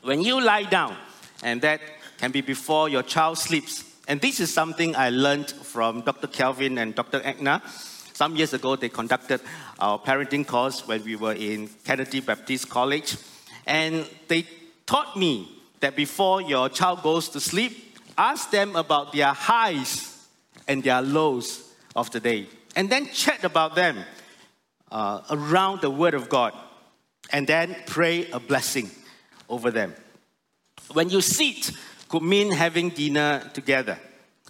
When 0.04 0.22
you 0.22 0.40
lie 0.40 0.64
down, 0.64 0.96
and 1.42 1.62
that 1.64 1.82
can 2.20 2.32
be 2.32 2.42
before 2.42 2.90
your 2.90 3.02
child 3.02 3.40
sleeps, 3.40 3.84
and 4.08 4.20
this 4.20 4.40
is 4.40 4.54
something 4.54 4.96
I 4.96 5.10
learned 5.10 5.50
from 5.50 6.02
Dr. 6.02 6.28
Kelvin 6.28 6.78
and 6.78 6.94
Dr. 6.94 7.22
Agna. 7.24 7.62
Some 8.14 8.36
years 8.36 8.54
ago, 8.54 8.76
they 8.76 8.90
conducted 8.90 9.42
our 9.80 9.98
parenting 9.98 10.46
course 10.46 10.86
when 10.88 11.04
we 11.04 11.16
were 11.16 11.34
in 11.34 11.70
Kennedy 11.86 12.20
Baptist 12.20 12.70
College. 12.70 13.18
And 13.66 14.06
they 14.28 14.46
taught 14.86 15.16
me 15.16 15.50
that 15.80 15.96
before 15.96 16.42
your 16.42 16.70
child 16.70 17.02
goes 17.02 17.30
to 17.30 17.40
sleep, 17.40 17.98
ask 18.18 18.52
them 18.52 18.76
about 18.76 19.14
their 19.14 19.34
highs 19.34 20.28
and 20.68 20.84
their 20.84 21.02
lows 21.02 21.74
of 21.96 22.12
the 22.12 22.20
day. 22.20 22.48
And 22.76 22.90
then 22.90 23.08
chat 23.08 23.44
about 23.44 23.76
them 23.76 23.98
uh, 24.92 25.22
around 25.30 25.82
the 25.82 25.90
Word 25.90 26.14
of 26.14 26.30
God 26.30 26.54
and 27.32 27.48
then 27.48 27.76
pray 27.88 28.30
a 28.32 28.40
blessing 28.40 28.92
over 29.50 29.72
them. 29.72 29.96
When 30.92 31.10
you 31.10 31.22
sit, 31.22 31.72
could 32.14 32.22
mean 32.22 32.52
having 32.52 32.90
dinner 32.90 33.42
together. 33.56 33.98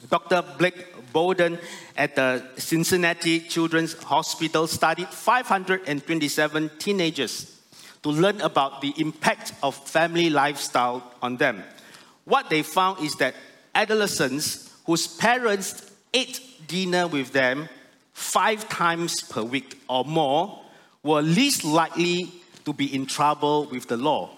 Dr. 0.10 0.44
Blake 0.58 1.14
Bowden 1.14 1.58
at 1.96 2.14
the 2.14 2.44
Cincinnati 2.58 3.40
Children's 3.40 3.94
Hospital 4.04 4.68
studied 4.68 5.08
527 5.08 6.72
teenagers 6.78 7.58
to 8.02 8.10
learn 8.10 8.42
about 8.42 8.82
the 8.82 8.94
impact 8.98 9.54
of 9.64 9.78
family 9.78 10.30
lifestyle 10.30 11.10
on 11.22 11.38
them. 11.38 11.64
What 12.26 12.50
they 12.50 12.64
found 12.64 13.00
is 13.00 13.16
that 13.16 13.34
adolescents 13.74 14.70
whose 14.86 15.08
parents 15.08 15.90
ate 16.14 16.42
dinner 16.68 17.08
with 17.08 17.32
them 17.32 17.70
five 18.12 18.68
times 18.68 19.22
per 19.22 19.42
week 19.42 19.82
or 19.88 20.04
more 20.04 20.60
were 21.02 21.22
least 21.22 21.64
likely 21.64 22.30
to 22.66 22.74
be 22.74 22.94
in 22.94 23.06
trouble 23.06 23.68
with 23.72 23.88
the 23.88 23.96
law. 23.96 24.32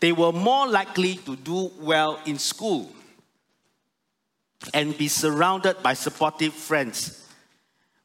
They 0.00 0.12
were 0.12 0.32
more 0.32 0.68
likely 0.68 1.16
to 1.16 1.36
do 1.36 1.70
well 1.80 2.20
in 2.24 2.38
school. 2.38 2.92
and 4.74 4.96
be 4.96 5.08
surrounded 5.08 5.82
by 5.82 5.94
supportive 5.94 6.52
friends. 6.52 7.26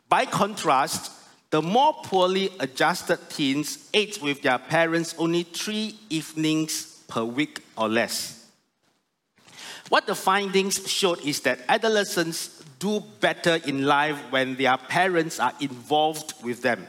By 0.07 0.25
contrast, 0.25 1.11
the 1.49 1.61
more 1.61 1.93
poorly 2.03 2.51
adjusted 2.59 3.19
teens 3.29 3.89
ate 3.93 4.21
with 4.21 4.41
their 4.41 4.57
parents 4.57 5.15
only 5.17 5.43
three 5.43 5.95
evenings 6.09 7.03
per 7.07 7.23
week 7.23 7.61
or 7.77 7.89
less. 7.89 8.49
What 9.89 10.07
the 10.07 10.15
findings 10.15 10.87
showed 10.89 11.21
is 11.21 11.41
that 11.41 11.59
adolescents 11.69 12.63
do 12.79 13.03
better 13.19 13.55
in 13.65 13.85
life 13.85 14.17
when 14.31 14.55
their 14.55 14.77
parents 14.77 15.39
are 15.39 15.53
involved 15.59 16.33
with 16.43 16.61
them, 16.61 16.87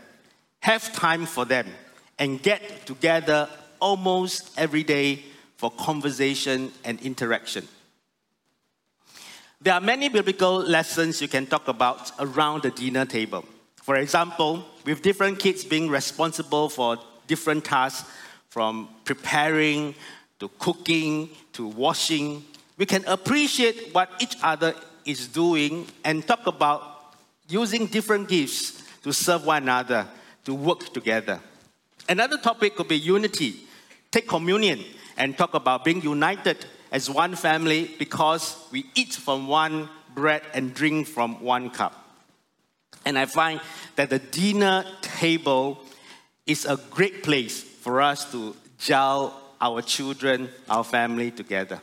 have 0.60 0.92
time 0.92 1.26
for 1.26 1.44
them, 1.44 1.66
and 2.18 2.42
get 2.42 2.86
together 2.86 3.48
almost 3.80 4.58
every 4.58 4.82
day 4.82 5.22
for 5.56 5.70
conversation 5.70 6.72
and 6.84 7.00
interaction. 7.00 7.66
There 9.60 9.72
are 9.72 9.80
many 9.80 10.08
biblical 10.08 10.56
lessons 10.56 11.22
you 11.22 11.28
can 11.28 11.46
talk 11.46 11.68
about 11.68 12.12
around 12.18 12.62
the 12.62 12.70
dinner 12.70 13.06
table. 13.06 13.44
For 13.76 13.96
example, 13.96 14.64
with 14.84 15.02
different 15.02 15.38
kids 15.38 15.64
being 15.64 15.88
responsible 15.88 16.68
for 16.68 16.98
different 17.26 17.64
tasks, 17.64 18.08
from 18.48 18.88
preparing 19.04 19.94
to 20.38 20.48
cooking 20.58 21.28
to 21.54 21.66
washing, 21.66 22.44
we 22.76 22.86
can 22.86 23.04
appreciate 23.06 23.92
what 23.94 24.10
each 24.20 24.36
other 24.42 24.74
is 25.04 25.28
doing 25.28 25.86
and 26.04 26.26
talk 26.26 26.46
about 26.46 27.14
using 27.48 27.86
different 27.86 28.28
gifts 28.28 28.82
to 29.02 29.12
serve 29.12 29.44
one 29.46 29.62
another, 29.64 30.06
to 30.44 30.54
work 30.54 30.92
together. 30.92 31.40
Another 32.08 32.36
topic 32.38 32.76
could 32.76 32.88
be 32.88 32.98
unity. 32.98 33.56
Take 34.10 34.28
communion 34.28 34.84
and 35.16 35.36
talk 35.36 35.54
about 35.54 35.84
being 35.84 36.02
united 36.02 36.64
as 36.92 37.08
one 37.08 37.34
family 37.34 37.90
because 37.98 38.56
we 38.70 38.86
eat 38.94 39.14
from 39.14 39.48
one 39.48 39.88
bread 40.14 40.42
and 40.52 40.74
drink 40.74 41.06
from 41.06 41.40
one 41.42 41.70
cup. 41.70 42.00
And 43.04 43.18
I 43.18 43.26
find 43.26 43.60
that 43.96 44.10
the 44.10 44.18
dinner 44.18 44.84
table 45.00 45.80
is 46.46 46.64
a 46.64 46.78
great 46.90 47.22
place 47.22 47.62
for 47.62 48.00
us 48.00 48.30
to 48.32 48.54
gel 48.78 49.40
our 49.60 49.82
children, 49.82 50.50
our 50.68 50.84
family 50.84 51.30
together. 51.30 51.80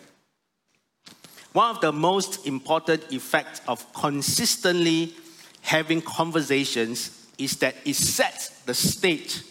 One 1.54 1.76
of 1.76 1.82
the 1.82 1.92
most 1.92 2.48
important 2.48 3.12
effects 3.12 3.62
of 3.68 3.92
consistently 3.94 5.14
having 5.62 6.02
conversations 6.02 7.28
is 7.38 7.58
that 7.58 7.76
it 7.86 7.96
sets 7.96 8.50
the 8.62 8.74
stage 8.74 9.42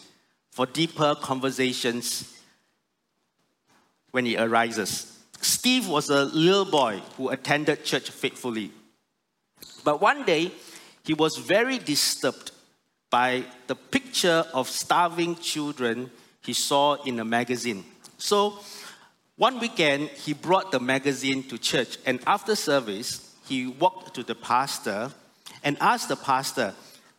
for 0.61 0.67
deeper 0.67 1.15
conversations 1.15 2.39
when 4.11 4.27
it 4.27 4.39
arises. 4.39 5.19
Steve 5.41 5.89
was 5.89 6.11
a 6.11 6.27
little 6.27 6.67
boy 6.67 7.01
who 7.17 7.31
attended 7.31 7.83
church 7.83 8.11
faithfully. 8.11 8.71
But 9.85 10.03
one 10.03 10.23
day, 10.25 10.53
he 11.03 11.15
was 11.15 11.39
very 11.39 11.79
disturbed 11.79 12.53
by 13.09 13.45
the 13.69 13.75
picture 13.75 14.45
of 14.53 14.69
starving 14.69 15.37
children 15.37 16.11
he 16.43 16.53
saw 16.53 17.03
in 17.05 17.19
a 17.21 17.25
magazine. 17.25 17.83
So, 18.19 18.59
one 19.37 19.61
weekend, 19.61 20.11
he 20.11 20.35
brought 20.35 20.73
the 20.73 20.81
magazine 20.81 21.43
to 21.45 21.57
church, 21.57 21.97
and 22.05 22.21
after 22.27 22.55
service, 22.55 23.35
he 23.49 23.67
walked 23.67 24.15
to 24.17 24.23
the 24.23 24.35
pastor 24.35 25.11
and 25.65 25.79
asked 25.81 26.11
the 26.11 26.17
pastor, 26.17 26.75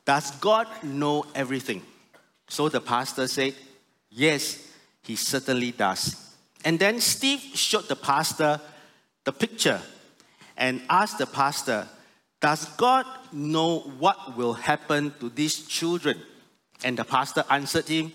Does 0.05 0.29
God 0.35 0.67
know 0.83 1.25
everything? 1.33 1.81
So 2.51 2.67
the 2.67 2.81
pastor 2.81 3.29
said, 3.29 3.55
Yes, 4.09 4.67
he 5.03 5.15
certainly 5.15 5.71
does. 5.71 6.35
And 6.65 6.77
then 6.77 6.99
Steve 6.99 7.39
showed 7.39 7.87
the 7.87 7.95
pastor 7.95 8.59
the 9.23 9.31
picture 9.31 9.79
and 10.57 10.81
asked 10.89 11.17
the 11.17 11.27
pastor, 11.27 11.87
Does 12.41 12.65
God 12.75 13.05
know 13.31 13.79
what 13.99 14.35
will 14.35 14.51
happen 14.51 15.13
to 15.21 15.29
these 15.29 15.65
children? 15.65 16.17
And 16.83 16.97
the 16.97 17.05
pastor 17.05 17.45
answered 17.49 17.87
him, 17.87 18.11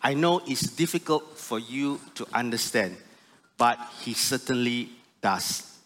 I 0.00 0.14
know 0.14 0.42
it's 0.46 0.70
difficult 0.70 1.36
for 1.36 1.58
you 1.58 1.98
to 2.14 2.26
understand, 2.32 2.96
but 3.58 3.80
he 4.00 4.14
certainly 4.14 4.90
does. 5.20 5.76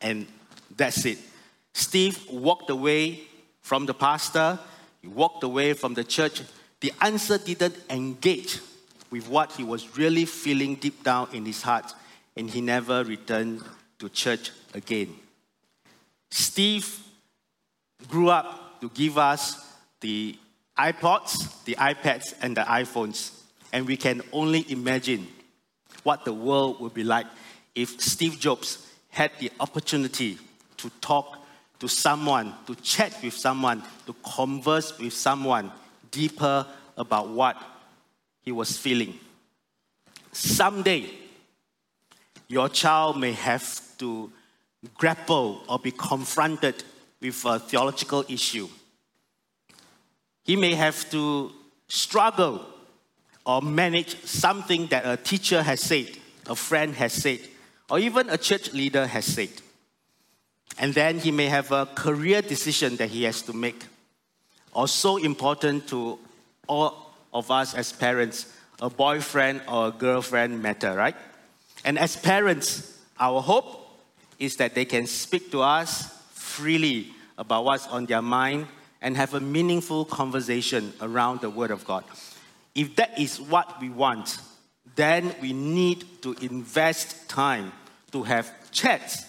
And 0.00 0.28
that's 0.76 1.04
it. 1.06 1.18
Steve 1.72 2.24
walked 2.30 2.70
away 2.70 3.22
from 3.62 3.86
the 3.86 3.94
pastor, 3.94 4.60
he 5.02 5.08
walked 5.08 5.42
away 5.42 5.72
from 5.72 5.94
the 5.94 6.04
church. 6.04 6.42
The 6.80 6.92
answer 7.00 7.36
didn't 7.36 7.76
engage 7.90 8.58
with 9.10 9.28
what 9.28 9.52
he 9.52 9.64
was 9.64 9.98
really 9.98 10.24
feeling 10.24 10.76
deep 10.76 11.02
down 11.02 11.28
in 11.32 11.44
his 11.44 11.62
heart, 11.62 11.92
and 12.36 12.48
he 12.48 12.60
never 12.60 13.04
returned 13.04 13.62
to 13.98 14.08
church 14.08 14.50
again. 14.72 15.14
Steve 16.30 17.00
grew 18.08 18.30
up 18.30 18.80
to 18.80 18.88
give 18.88 19.18
us 19.18 19.66
the 20.00 20.38
iPods, 20.78 21.64
the 21.64 21.74
iPads, 21.74 22.34
and 22.40 22.56
the 22.56 22.62
iPhones, 22.62 23.42
and 23.72 23.86
we 23.86 23.96
can 23.96 24.22
only 24.32 24.64
imagine 24.70 25.26
what 26.02 26.24
the 26.24 26.32
world 26.32 26.80
would 26.80 26.94
be 26.94 27.04
like 27.04 27.26
if 27.74 28.00
Steve 28.00 28.38
Jobs 28.38 28.86
had 29.10 29.32
the 29.38 29.52
opportunity 29.60 30.38
to 30.78 30.88
talk 31.02 31.36
to 31.78 31.88
someone, 31.88 32.54
to 32.66 32.74
chat 32.76 33.14
with 33.22 33.34
someone, 33.34 33.82
to 34.06 34.14
converse 34.22 34.98
with 34.98 35.12
someone 35.12 35.70
deeper 36.10 36.66
about 36.96 37.28
what 37.28 37.56
he 38.42 38.52
was 38.52 38.76
feeling. 38.76 39.18
Someday, 40.32 41.10
your 42.48 42.68
child 42.68 43.18
may 43.18 43.32
have 43.32 43.80
to 43.98 44.30
grapple 44.96 45.62
or 45.68 45.78
be 45.78 45.90
confronted 45.90 46.82
with 47.20 47.44
a 47.44 47.58
theological 47.58 48.24
issue. 48.28 48.68
He 50.44 50.56
may 50.56 50.74
have 50.74 51.10
to 51.10 51.52
struggle 51.88 52.64
or 53.44 53.60
manage 53.62 54.16
something 54.24 54.86
that 54.88 55.04
a 55.06 55.16
teacher 55.16 55.62
has 55.62 55.80
said, 55.80 56.08
a 56.46 56.54
friend 56.54 56.94
has 56.94 57.12
said, 57.12 57.40
or 57.90 57.98
even 57.98 58.30
a 58.30 58.38
church 58.38 58.72
leader 58.72 59.06
has 59.06 59.24
said. 59.24 59.50
And 60.78 60.94
then 60.94 61.18
he 61.18 61.30
may 61.30 61.46
have 61.46 61.72
a 61.72 61.86
career 61.86 62.42
decision 62.42 62.96
that 62.96 63.10
he 63.10 63.24
has 63.24 63.42
to 63.42 63.52
make. 63.52 63.84
Or 64.72 64.88
so 64.88 65.16
important 65.16 65.88
to 65.88 66.18
all 66.68 67.12
of 67.32 67.50
us 67.50 67.74
as 67.74 67.92
parents, 67.92 68.46
a 68.80 68.90
boyfriend 68.90 69.62
or 69.68 69.88
a 69.88 69.90
girlfriend 69.90 70.62
matter, 70.62 70.94
right? 70.94 71.16
And 71.84 71.98
as 71.98 72.16
parents, 72.16 72.98
our 73.18 73.40
hope 73.40 73.98
is 74.38 74.56
that 74.56 74.74
they 74.74 74.84
can 74.84 75.06
speak 75.06 75.50
to 75.50 75.62
us 75.62 76.10
freely 76.32 77.12
about 77.36 77.64
what's 77.64 77.86
on 77.88 78.06
their 78.06 78.22
mind 78.22 78.66
and 79.02 79.16
have 79.16 79.34
a 79.34 79.40
meaningful 79.40 80.04
conversation 80.04 80.92
around 81.00 81.40
the 81.40 81.50
Word 81.50 81.70
of 81.70 81.84
God. 81.84 82.04
If 82.74 82.96
that 82.96 83.18
is 83.18 83.40
what 83.40 83.80
we 83.80 83.90
want, 83.90 84.38
then 84.94 85.34
we 85.40 85.52
need 85.52 86.22
to 86.22 86.34
invest 86.40 87.28
time 87.28 87.72
to 88.12 88.22
have 88.22 88.50
chats 88.70 89.24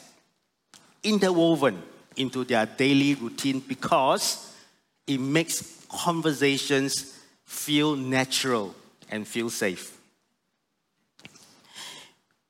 interwoven 1.04 1.82
into 2.17 2.43
their 2.43 2.65
daily 2.65 3.15
routine 3.15 3.60
because 3.60 4.50
it 5.12 5.19
makes 5.19 5.86
conversations 5.89 7.17
feel 7.43 7.95
natural 7.95 8.74
and 9.10 9.28
feel 9.28 9.50
safe. 9.50 9.97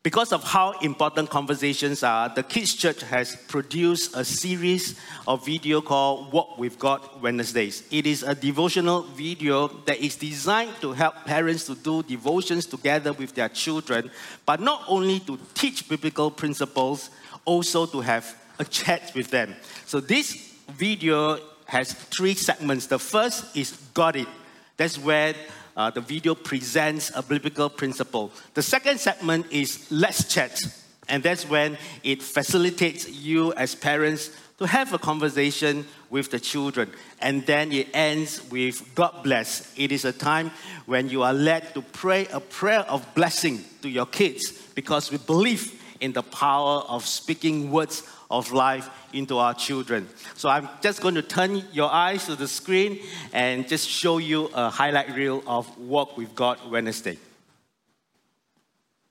Because 0.03 0.33
of 0.33 0.43
how 0.43 0.71
important 0.79 1.29
conversations 1.29 2.01
are, 2.01 2.27
the 2.29 2.41
Kids 2.41 2.73
Church 2.73 3.01
has 3.03 3.35
produced 3.47 4.15
a 4.15 4.25
series 4.25 4.99
of 5.27 5.45
video 5.45 5.79
called 5.79 6.33
Walk 6.33 6.57
with 6.57 6.79
God 6.79 7.01
Wednesdays. 7.21 7.83
It 7.91 8.07
is 8.07 8.23
a 8.23 8.33
devotional 8.33 9.03
video 9.03 9.67
that 9.85 9.99
is 9.99 10.15
designed 10.15 10.73
to 10.81 10.93
help 10.93 11.13
parents 11.25 11.65
to 11.67 11.75
do 11.75 12.01
devotions 12.01 12.65
together 12.65 13.13
with 13.13 13.35
their 13.35 13.49
children, 13.49 14.09
but 14.43 14.59
not 14.59 14.83
only 14.87 15.19
to 15.19 15.37
teach 15.53 15.87
biblical 15.87 16.31
principles, 16.31 17.11
also 17.45 17.85
to 17.85 18.01
have 18.01 18.35
a 18.57 18.65
chat 18.65 19.11
with 19.13 19.29
them. 19.29 19.55
So 19.85 19.99
this 19.99 20.51
video 20.67 21.37
has 21.71 21.93
three 21.93 22.33
segments. 22.33 22.87
The 22.87 22.99
first 22.99 23.55
is 23.55 23.71
Got 23.93 24.17
It. 24.17 24.27
That's 24.75 24.99
where 24.99 25.33
uh, 25.77 25.89
the 25.89 26.01
video 26.01 26.35
presents 26.35 27.13
a 27.15 27.23
biblical 27.23 27.69
principle. 27.69 28.33
The 28.55 28.61
second 28.61 28.99
segment 28.99 29.45
is 29.51 29.89
Let's 29.89 30.25
Chat, 30.25 30.61
and 31.07 31.23
that's 31.23 31.47
when 31.47 31.77
it 32.03 32.21
facilitates 32.21 33.09
you 33.09 33.53
as 33.53 33.73
parents 33.73 34.31
to 34.57 34.67
have 34.67 34.91
a 34.91 34.99
conversation 34.99 35.85
with 36.09 36.29
the 36.29 36.41
children. 36.41 36.91
And 37.21 37.45
then 37.45 37.71
it 37.71 37.87
ends 37.93 38.43
with 38.51 38.93
God 38.93 39.23
bless. 39.23 39.73
It 39.77 39.93
is 39.93 40.03
a 40.03 40.11
time 40.11 40.51
when 40.87 41.07
you 41.07 41.23
are 41.23 41.33
led 41.33 41.73
to 41.73 41.81
pray 41.81 42.27
a 42.33 42.41
prayer 42.41 42.81
of 42.81 43.15
blessing 43.15 43.63
to 43.81 43.87
your 43.87 44.07
kids 44.07 44.51
because 44.75 45.09
we 45.09 45.19
believe 45.19 45.81
in 46.01 46.11
the 46.11 46.23
power 46.23 46.81
of 46.89 47.05
speaking 47.05 47.71
words 47.71 48.03
of 48.31 48.51
life 48.53 48.89
into 49.13 49.37
our 49.37 49.53
children. 49.53 50.07
So 50.35 50.49
I'm 50.49 50.69
just 50.81 51.01
going 51.01 51.15
to 51.15 51.21
turn 51.21 51.63
your 51.73 51.91
eyes 51.91 52.25
to 52.27 52.35
the 52.35 52.47
screen 52.47 52.99
and 53.33 53.67
just 53.67 53.87
show 53.87 54.17
you 54.17 54.49
a 54.53 54.69
highlight 54.69 55.13
reel 55.13 55.43
of 55.45 55.77
Walk 55.77 56.17
with 56.17 56.33
God 56.33 56.57
Wednesday. 56.71 57.17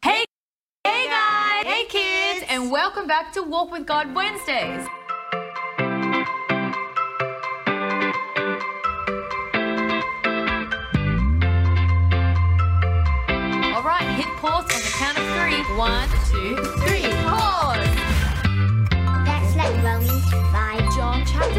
Hey, 0.02 0.24
hey 0.84 1.06
guys, 1.08 1.66
hey 1.66 1.84
kids, 1.84 2.46
and 2.48 2.70
welcome 2.70 3.06
back 3.06 3.32
to 3.34 3.42
Walk 3.42 3.70
with 3.70 3.86
God 3.86 4.14
Wednesdays. 4.14 4.86
All 13.74 13.86
right, 13.86 14.08
hit 14.16 14.26
pause 14.38 14.64
on 14.64 14.80
the 14.80 14.92
count 14.98 15.18
of 15.18 15.24
three. 15.36 15.76
One, 15.76 16.08
two, 16.30 16.56
three. 16.80 17.09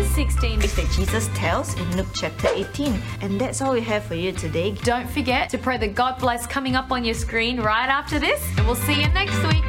Chapter 0.01 0.15
16. 0.15 0.59
that 0.59 0.91
Jesus 0.95 1.29
tells 1.35 1.75
in 1.75 1.97
Luke 1.97 2.07
chapter 2.15 2.47
18. 2.47 2.99
And 3.21 3.39
that's 3.39 3.61
all 3.61 3.73
we 3.73 3.81
have 3.81 4.03
for 4.03 4.15
you 4.15 4.31
today. 4.31 4.71
Don't 4.83 5.07
forget 5.07 5.49
to 5.51 5.57
pray 5.57 5.77
the 5.77 5.87
God 5.87 6.17
bless 6.19 6.47
coming 6.47 6.75
up 6.75 6.91
on 6.91 7.03
your 7.03 7.13
screen 7.13 7.59
right 7.59 7.87
after 7.87 8.17
this, 8.19 8.41
and 8.57 8.65
we'll 8.65 8.75
see 8.75 9.01
you 9.01 9.07
next 9.09 9.37
week. 9.43 9.63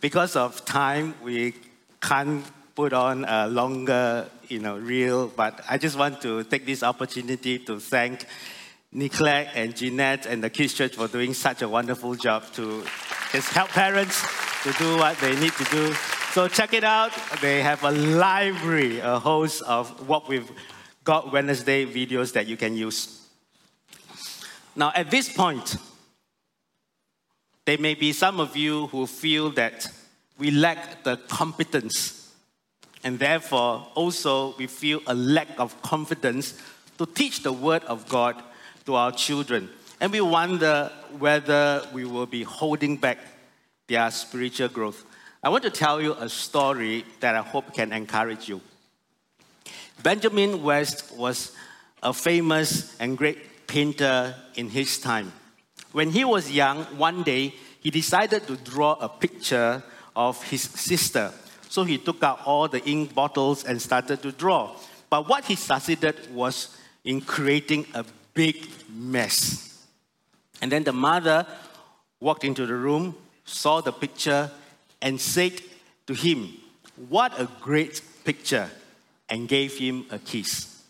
Because 0.00 0.36
of 0.36 0.64
time, 0.64 1.14
we 1.22 1.54
can't 2.00 2.44
put 2.74 2.92
on 2.92 3.24
a 3.24 3.48
longer, 3.48 4.28
you 4.48 4.60
know, 4.60 4.76
reel. 4.78 5.28
But 5.28 5.64
I 5.68 5.78
just 5.78 5.98
want 5.98 6.20
to 6.22 6.44
take 6.44 6.66
this 6.66 6.82
opportunity 6.82 7.58
to 7.60 7.80
thank 7.80 8.26
Nicolette 8.92 9.50
and 9.54 9.74
Jeanette 9.74 10.26
and 10.26 10.44
the 10.44 10.50
Kids 10.50 10.74
Church 10.74 10.94
for 10.94 11.08
doing 11.08 11.34
such 11.34 11.62
a 11.62 11.68
wonderful 11.68 12.14
job 12.14 12.44
to 12.52 12.84
just 13.34 13.52
help 13.52 13.68
parents 13.70 14.22
to 14.62 14.70
do 14.74 14.96
what 14.96 15.18
they 15.18 15.34
need 15.40 15.52
to 15.54 15.64
do. 15.64 15.92
So 16.30 16.46
check 16.46 16.72
it 16.72 16.84
out. 16.84 17.10
They 17.40 17.62
have 17.62 17.82
a 17.82 17.90
library, 17.90 19.00
a 19.00 19.18
host 19.18 19.60
of 19.62 20.08
Walk 20.08 20.28
with 20.28 20.52
God 21.02 21.32
Wednesday 21.32 21.84
videos 21.84 22.32
that 22.34 22.46
you 22.46 22.56
can 22.56 22.76
use. 22.76 23.26
Now, 24.76 24.92
at 24.94 25.10
this 25.10 25.28
point, 25.28 25.74
there 27.64 27.76
may 27.76 27.94
be 27.94 28.12
some 28.12 28.38
of 28.38 28.56
you 28.56 28.86
who 28.86 29.04
feel 29.04 29.50
that 29.54 29.88
we 30.38 30.52
lack 30.52 31.02
the 31.02 31.16
competence, 31.26 32.32
and 33.02 33.18
therefore 33.18 33.88
also 33.96 34.54
we 34.58 34.68
feel 34.68 35.00
a 35.08 35.14
lack 35.14 35.48
of 35.58 35.82
confidence 35.82 36.54
to 36.98 37.06
teach 37.06 37.42
the 37.42 37.52
Word 37.52 37.82
of 37.86 38.08
God 38.08 38.40
to 38.86 38.94
our 38.94 39.10
children. 39.10 39.70
And 40.00 40.12
we 40.12 40.20
wonder 40.20 40.90
whether 41.18 41.86
we 41.92 42.04
will 42.04 42.26
be 42.26 42.42
holding 42.42 42.96
back 42.96 43.18
their 43.86 44.10
spiritual 44.10 44.68
growth. 44.68 45.04
I 45.42 45.48
want 45.50 45.62
to 45.64 45.70
tell 45.70 46.00
you 46.00 46.14
a 46.14 46.28
story 46.28 47.04
that 47.20 47.34
I 47.34 47.42
hope 47.42 47.74
can 47.74 47.92
encourage 47.92 48.48
you. 48.48 48.60
Benjamin 50.02 50.62
West 50.62 51.16
was 51.16 51.52
a 52.02 52.12
famous 52.12 52.96
and 52.98 53.16
great 53.16 53.66
painter 53.66 54.34
in 54.56 54.68
his 54.68 54.98
time. 54.98 55.32
When 55.92 56.10
he 56.10 56.24
was 56.24 56.50
young, 56.50 56.84
one 56.98 57.22
day 57.22 57.54
he 57.80 57.90
decided 57.90 58.46
to 58.46 58.56
draw 58.56 58.94
a 58.94 59.08
picture 59.08 59.82
of 60.16 60.42
his 60.44 60.62
sister. 60.62 61.32
So 61.68 61.84
he 61.84 61.98
took 61.98 62.22
out 62.22 62.40
all 62.44 62.68
the 62.68 62.84
ink 62.84 63.14
bottles 63.14 63.64
and 63.64 63.80
started 63.80 64.22
to 64.22 64.32
draw. 64.32 64.76
But 65.10 65.28
what 65.28 65.44
he 65.44 65.54
succeeded 65.54 66.34
was 66.34 66.76
in 67.04 67.20
creating 67.20 67.86
a 67.94 68.04
big 68.32 68.66
mess. 68.88 69.73
And 70.64 70.72
then 70.72 70.82
the 70.82 70.94
mother 70.94 71.46
walked 72.20 72.42
into 72.42 72.64
the 72.64 72.74
room, 72.74 73.14
saw 73.44 73.82
the 73.82 73.92
picture, 73.92 74.50
and 75.02 75.20
said 75.20 75.60
to 76.06 76.14
him, 76.14 76.54
What 77.10 77.38
a 77.38 77.50
great 77.60 78.00
picture! 78.24 78.70
and 79.28 79.46
gave 79.46 79.76
him 79.76 80.06
a 80.10 80.18
kiss. 80.18 80.82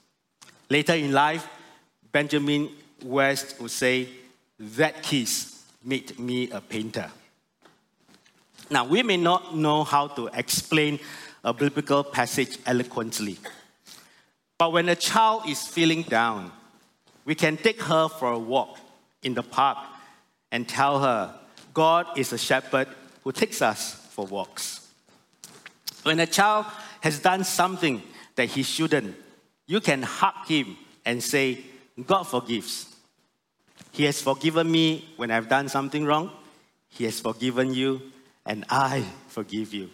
Later 0.70 0.94
in 0.94 1.10
life, 1.10 1.48
Benjamin 2.12 2.70
West 3.02 3.60
would 3.60 3.72
say, 3.72 4.10
That 4.60 5.02
kiss 5.02 5.64
made 5.82 6.20
me 6.20 6.50
a 6.50 6.60
painter. 6.60 7.10
Now, 8.70 8.84
we 8.84 9.02
may 9.02 9.16
not 9.16 9.56
know 9.56 9.82
how 9.82 10.06
to 10.06 10.28
explain 10.34 11.00
a 11.42 11.52
biblical 11.52 12.04
passage 12.04 12.58
eloquently, 12.64 13.38
but 14.56 14.72
when 14.72 14.88
a 14.88 14.94
child 14.94 15.48
is 15.48 15.66
feeling 15.66 16.02
down, 16.02 16.52
we 17.24 17.34
can 17.34 17.56
take 17.56 17.82
her 17.82 18.08
for 18.08 18.30
a 18.30 18.38
walk 18.38 18.78
in 19.24 19.34
the 19.34 19.42
park 19.42 19.78
and 20.52 20.68
tell 20.68 21.00
her, 21.00 21.34
God 21.72 22.06
is 22.16 22.32
a 22.32 22.38
shepherd 22.38 22.88
who 23.24 23.32
takes 23.32 23.60
us 23.60 23.94
for 24.10 24.26
walks. 24.26 24.86
When 26.04 26.20
a 26.20 26.26
child 26.26 26.66
has 27.00 27.18
done 27.18 27.42
something 27.44 28.02
that 28.36 28.50
he 28.50 28.62
shouldn't, 28.62 29.16
you 29.66 29.80
can 29.80 30.02
hug 30.02 30.46
him 30.46 30.76
and 31.04 31.22
say, 31.22 31.60
God 32.06 32.24
forgives. 32.24 32.94
He 33.92 34.04
has 34.04 34.20
forgiven 34.20 34.70
me 34.70 35.08
when 35.16 35.30
I've 35.30 35.48
done 35.48 35.68
something 35.68 36.04
wrong. 36.04 36.30
He 36.88 37.04
has 37.04 37.20
forgiven 37.20 37.74
you, 37.74 38.00
and 38.44 38.64
I 38.68 39.04
forgive 39.28 39.72
you. 39.72 39.90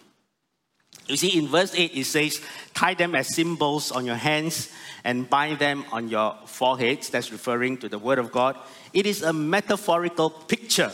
You 1.11 1.17
see, 1.17 1.37
in 1.37 1.49
verse 1.49 1.75
8, 1.75 1.91
it 1.93 2.05
says, 2.05 2.39
Tie 2.73 2.93
them 2.93 3.15
as 3.15 3.35
symbols 3.35 3.91
on 3.91 4.05
your 4.05 4.15
hands 4.15 4.71
and 5.03 5.29
bind 5.29 5.59
them 5.59 5.83
on 5.91 6.07
your 6.07 6.37
foreheads. 6.45 7.09
That's 7.09 7.33
referring 7.33 7.79
to 7.79 7.89
the 7.89 7.99
Word 7.99 8.17
of 8.17 8.31
God. 8.31 8.55
It 8.93 9.05
is 9.05 9.21
a 9.21 9.33
metaphorical 9.33 10.29
picture 10.29 10.89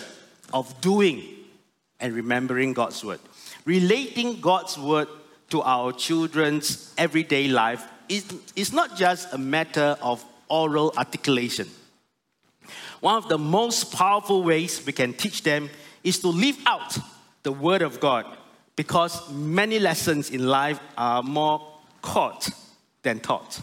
of 0.51 0.81
doing 0.81 1.23
and 1.99 2.15
remembering 2.15 2.73
God's 2.73 3.05
Word. 3.05 3.19
Relating 3.63 4.41
God's 4.41 4.75
Word 4.75 5.07
to 5.51 5.61
our 5.61 5.93
children's 5.93 6.91
everyday 6.97 7.47
life 7.47 7.85
is, 8.09 8.25
is 8.55 8.73
not 8.73 8.97
just 8.97 9.31
a 9.35 9.37
matter 9.37 9.97
of 10.01 10.25
oral 10.49 10.93
articulation. 10.97 11.67
One 13.01 13.17
of 13.17 13.29
the 13.29 13.37
most 13.37 13.93
powerful 13.93 14.43
ways 14.43 14.83
we 14.83 14.93
can 14.93 15.13
teach 15.13 15.43
them 15.43 15.69
is 16.03 16.17
to 16.19 16.29
live 16.29 16.57
out 16.65 16.97
the 17.43 17.51
Word 17.51 17.83
of 17.83 17.99
God 17.99 18.25
because 18.77 19.29
many 19.33 19.79
lessons 19.79 20.29
in 20.29 20.47
life 20.47 20.79
are 20.97 21.21
more 21.21 21.67
caught 22.01 22.49
than 23.01 23.19
taught. 23.19 23.59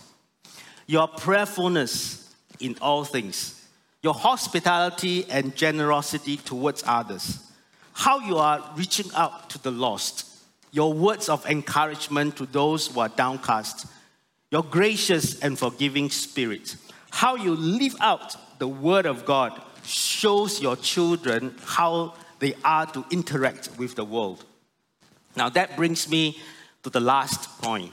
Your 0.86 1.08
prayerfulness 1.08 2.34
in 2.60 2.76
all 2.82 3.04
things, 3.04 3.66
your 4.02 4.12
hospitality 4.12 5.24
and 5.30 5.56
generosity 5.56 6.36
towards 6.36 6.82
others, 6.86 7.38
how 7.94 8.18
you 8.18 8.36
are 8.36 8.62
reaching 8.76 9.10
out 9.14 9.48
to 9.50 9.62
the 9.62 9.70
lost, 9.70 10.26
your 10.72 10.92
words 10.92 11.28
of 11.28 11.46
encouragement 11.46 12.36
to 12.36 12.46
those 12.46 12.88
who 12.88 13.00
are 13.00 13.08
downcast, 13.08 13.86
your 14.50 14.64
gracious 14.64 15.38
and 15.40 15.58
forgiving 15.58 16.10
spirit, 16.10 16.74
how 17.10 17.36
you 17.36 17.54
live 17.54 17.94
out 18.00 18.36
the 18.58 18.66
Word 18.66 19.06
of 19.06 19.24
God 19.24 19.62
shows 19.84 20.60
your 20.60 20.74
children 20.74 21.54
how 21.64 22.14
they 22.40 22.54
are 22.64 22.86
to 22.86 23.04
interact 23.10 23.70
with 23.78 23.94
the 23.94 24.04
world. 24.04 24.44
Now, 25.36 25.48
that 25.50 25.76
brings 25.76 26.08
me 26.08 26.38
to 26.82 26.90
the 26.90 27.00
last 27.00 27.60
point. 27.60 27.92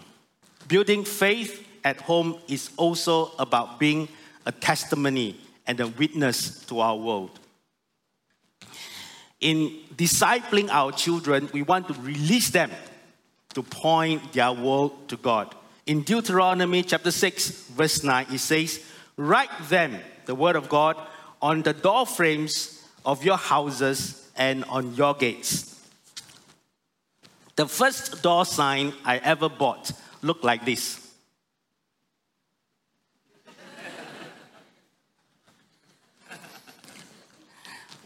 Building 0.68 1.04
faith 1.04 1.68
at 1.84 2.02
home 2.02 2.38
is 2.48 2.70
also 2.78 3.32
about 3.40 3.80
being 3.80 4.08
a 4.46 4.52
testimony 4.52 5.40
and 5.66 5.80
a 5.80 5.88
witness 5.88 6.64
to 6.66 6.80
our 6.80 6.96
world. 6.96 7.40
In 9.40 9.80
discipling 9.96 10.70
our 10.70 10.92
children, 10.92 11.50
we 11.52 11.64
want 11.64 11.88
to 11.88 11.94
release 12.02 12.52
them 12.52 12.72
to 13.54 13.64
point 13.64 14.34
their 14.34 14.52
world 14.52 15.10
to 15.10 15.18
God. 15.18 15.56
In 15.88 16.04
Deuteronomy 16.04 16.84
chapter 16.84 17.12
6, 17.12 17.70
verse 17.70 18.04
9, 18.04 18.28
it 18.32 18.38
says, 18.38 18.86
Write 19.18 19.50
them, 19.68 20.00
the 20.26 20.36
word 20.36 20.56
of 20.56 20.70
God, 20.70 20.96
on 21.42 21.64
the 21.64 21.74
door 21.74 22.06
frames 22.06 22.88
of 23.04 23.26
your 23.26 23.38
houses 23.38 24.30
and 24.36 24.64
on 24.66 24.94
your 24.96 25.16
gates. 25.16 25.71
The 27.56 27.68
first 27.68 28.24
door 28.24 28.46
sign 28.46 28.94
I 29.04 29.18
ever 29.18 29.50
bought 29.50 29.92
looked 30.22 30.44
like 30.44 30.66
this. 30.66 31.12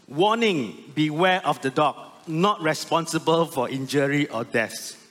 Warning 0.08 0.92
beware 0.94 1.40
of 1.46 1.62
the 1.62 1.70
dog, 1.70 1.96
not 2.26 2.60
responsible 2.62 3.46
for 3.46 3.68
injury 3.68 4.28
or 4.28 4.44
death. 4.44 5.02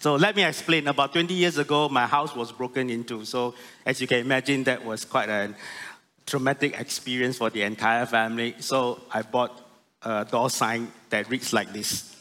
So 0.00 0.14
let 0.14 0.36
me 0.36 0.44
explain. 0.44 0.86
About 0.88 1.12
20 1.12 1.34
years 1.34 1.58
ago, 1.58 1.88
my 1.88 2.06
house 2.06 2.34
was 2.34 2.52
broken 2.52 2.90
into. 2.90 3.24
So, 3.24 3.54
as 3.84 4.00
you 4.00 4.06
can 4.06 4.20
imagine, 4.20 4.64
that 4.64 4.84
was 4.84 5.04
quite 5.04 5.28
a 5.28 5.52
traumatic 6.26 6.78
experience 6.78 7.38
for 7.38 7.50
the 7.50 7.62
entire 7.62 8.06
family. 8.06 8.54
So, 8.60 9.00
I 9.12 9.22
bought 9.22 9.66
a 10.02 10.24
door 10.24 10.48
sign 10.48 10.92
that 11.10 11.28
reads 11.28 11.52
like 11.52 11.72
this. 11.72 12.15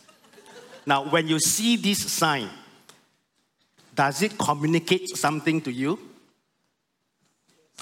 Now, 0.86 1.10
when 1.10 1.28
you 1.28 1.40
see 1.40 1.78
this 1.78 2.12
sign, 2.12 2.50
does 3.94 4.22
it 4.22 4.38
communicate 4.38 5.10
something 5.18 5.62
to 5.62 5.72
you? 5.72 5.98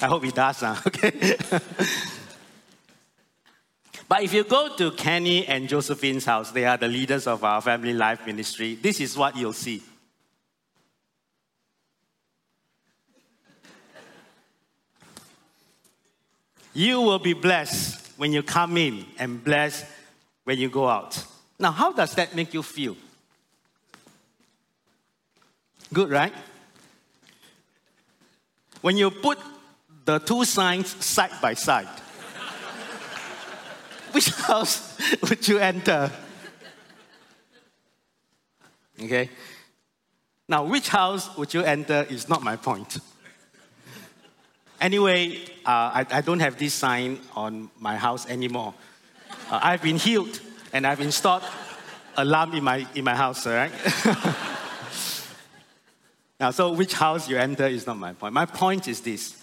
I 0.02 0.08
hope 0.08 0.26
it 0.26 0.36
does. 0.36 0.60
Huh? 0.60 0.76
Okay. 0.88 1.38
but 4.08 4.24
if 4.24 4.34
you 4.34 4.44
go 4.44 4.76
to 4.76 4.92
Kenny 4.92 5.46
and 5.48 5.68
Josephine's 5.68 6.26
house, 6.26 6.52
they 6.52 6.66
are 6.66 6.78
the 6.78 6.88
leaders 6.88 7.28
of 7.28 7.44
our 7.44 7.62
family 7.62 7.94
life 7.94 8.26
ministry. 8.26 8.76
This 8.76 9.00
is 9.00 9.18
what 9.18 9.36
you'll 9.36 9.54
see. 9.54 9.82
You 16.74 17.02
will 17.02 17.20
be 17.20 17.34
blessed 17.34 18.18
when 18.18 18.34
you 18.34 18.42
come 18.42 18.78
in 18.78 19.06
and 19.20 19.44
blessed 19.44 19.86
when 20.44 20.58
you 20.58 20.70
go 20.70 20.88
out. 20.88 21.24
Now, 21.64 21.72
how 21.72 21.94
does 21.94 22.14
that 22.16 22.36
make 22.36 22.54
you 22.54 22.62
feel? 22.62 22.98
Good, 25.94 26.10
right? 26.10 26.34
When 28.82 28.98
you 28.98 29.10
put 29.10 29.40
the 30.04 30.20
two 30.20 30.44
signs 30.44 30.90
side 31.06 31.32
by 31.42 31.54
side, 31.54 31.88
which 34.12 34.28
house 34.32 34.98
would 35.30 35.48
you 35.48 35.58
enter? 35.58 36.12
Okay? 39.02 39.30
Now, 40.50 40.66
which 40.66 40.90
house 40.90 41.34
would 41.38 41.54
you 41.54 41.62
enter 41.62 42.06
is 42.10 42.28
not 42.28 42.44
my 42.44 42.58
point. 42.58 42.98
Anyway, 44.82 45.38
uh, 45.66 46.04
I, 46.04 46.06
I, 46.12 46.20
don't 46.20 46.42
have 46.42 46.58
this 46.58 46.74
sign 46.74 47.22
on 47.38 47.70
my 47.80 47.96
house 47.96 48.28
anymore. 48.28 48.74
Uh, 49.50 49.62
I've 49.64 49.82
been 49.82 49.96
healed 49.96 50.42
and 50.74 50.86
I've 50.88 51.00
installed 51.00 51.44
alarm 52.18 52.56
in 52.56 52.64
my, 52.64 52.86
in 52.96 53.06
my 53.06 53.16
house, 53.16 53.46
right? 53.46 53.72
now, 56.40 56.50
so 56.52 56.74
which 56.74 56.94
house 56.94 57.30
you 57.30 57.38
enter 57.38 57.68
is 57.68 57.86
not 57.86 57.98
my 57.98 58.14
point. 58.14 58.34
My 58.34 58.48
point 58.48 58.88
is 58.88 59.02
this 59.02 59.40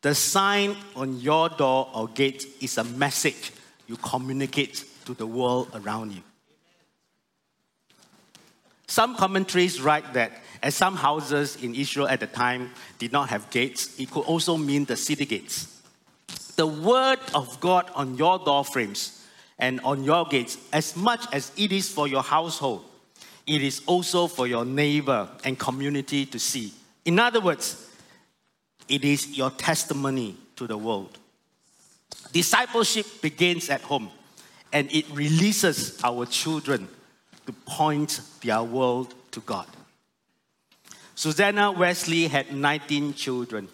the 0.00 0.14
sign 0.14 0.76
on 0.96 1.18
your 1.20 1.48
door 1.50 1.90
or 1.92 2.08
gate 2.08 2.46
is 2.60 2.78
a 2.78 2.84
message 2.84 3.52
you 3.86 3.96
communicate 3.96 4.84
to 5.04 5.12
the 5.12 5.26
world 5.26 5.68
around 5.74 6.12
you. 6.12 6.22
Some 8.86 9.16
commentaries 9.16 9.80
write 9.80 10.14
that 10.14 10.32
as 10.62 10.74
some 10.74 10.96
houses 10.96 11.56
in 11.62 11.74
Israel 11.74 12.08
at 12.08 12.20
the 12.20 12.26
time 12.26 12.70
did 12.98 13.12
not 13.12 13.28
have 13.28 13.50
gates, 13.50 13.98
it 13.98 14.10
could 14.10 14.22
also 14.22 14.56
mean 14.56 14.84
the 14.84 14.96
city 14.96 15.26
gates. 15.26 15.80
The 16.56 16.66
word 16.66 17.18
of 17.34 17.60
God 17.60 17.90
on 17.94 18.16
your 18.16 18.38
door 18.38 18.64
frames 18.64 19.19
and 19.60 19.80
on 19.82 20.02
your 20.02 20.24
gates, 20.24 20.58
as 20.72 20.96
much 20.96 21.24
as 21.32 21.52
it 21.56 21.70
is 21.70 21.88
for 21.88 22.08
your 22.08 22.22
household, 22.22 22.84
it 23.46 23.62
is 23.62 23.82
also 23.86 24.26
for 24.26 24.46
your 24.46 24.64
neighbor 24.64 25.28
and 25.44 25.58
community 25.58 26.24
to 26.26 26.38
see. 26.38 26.72
In 27.04 27.18
other 27.18 27.40
words, 27.40 27.88
it 28.88 29.04
is 29.04 29.36
your 29.36 29.50
testimony 29.50 30.36
to 30.56 30.66
the 30.66 30.78
world. 30.78 31.18
Discipleship 32.32 33.06
begins 33.20 33.70
at 33.70 33.82
home 33.82 34.10
and 34.72 34.90
it 34.92 35.04
releases 35.10 36.02
our 36.02 36.26
children 36.26 36.88
to 37.46 37.52
point 37.52 38.20
their 38.42 38.62
world 38.62 39.14
to 39.32 39.40
God. 39.40 39.66
Susanna 41.14 41.70
Wesley 41.72 42.28
had 42.28 42.54
19 42.54 43.14
children. 43.14 43.68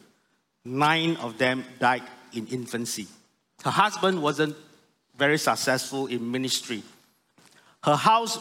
Nine 0.64 1.16
of 1.18 1.38
them 1.38 1.64
died 1.78 2.02
in 2.32 2.46
infancy. 2.48 3.06
Her 3.62 3.70
husband 3.70 4.20
wasn't 4.20 4.56
very 5.18 5.38
successful 5.38 6.06
in 6.06 6.30
ministry. 6.30 6.82
Her 7.82 7.96
house 7.96 8.38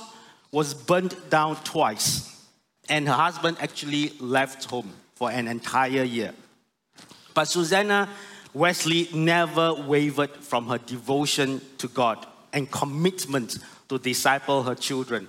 was 0.52 0.74
burnt 0.74 1.30
down 1.30 1.56
twice, 1.64 2.46
and 2.90 3.08
her 3.08 3.14
husband 3.14 3.58
actually 3.60 4.14
left 4.20 4.66
home 4.66 4.92
for 5.16 5.32
an 5.32 5.48
entire 5.48 6.04
year. 6.04 6.34
But 7.34 7.46
Susanna 7.46 8.10
Wesley 8.54 9.10
never 9.14 9.74
wavered 9.74 10.32
from 10.32 10.68
her 10.68 10.78
devotion 10.78 11.62
to 11.78 11.88
God 11.90 12.26
and 12.54 12.72
commitment 12.72 13.58
to 13.90 14.00
disciple 14.00 14.64
her 14.64 14.76
children. 14.76 15.28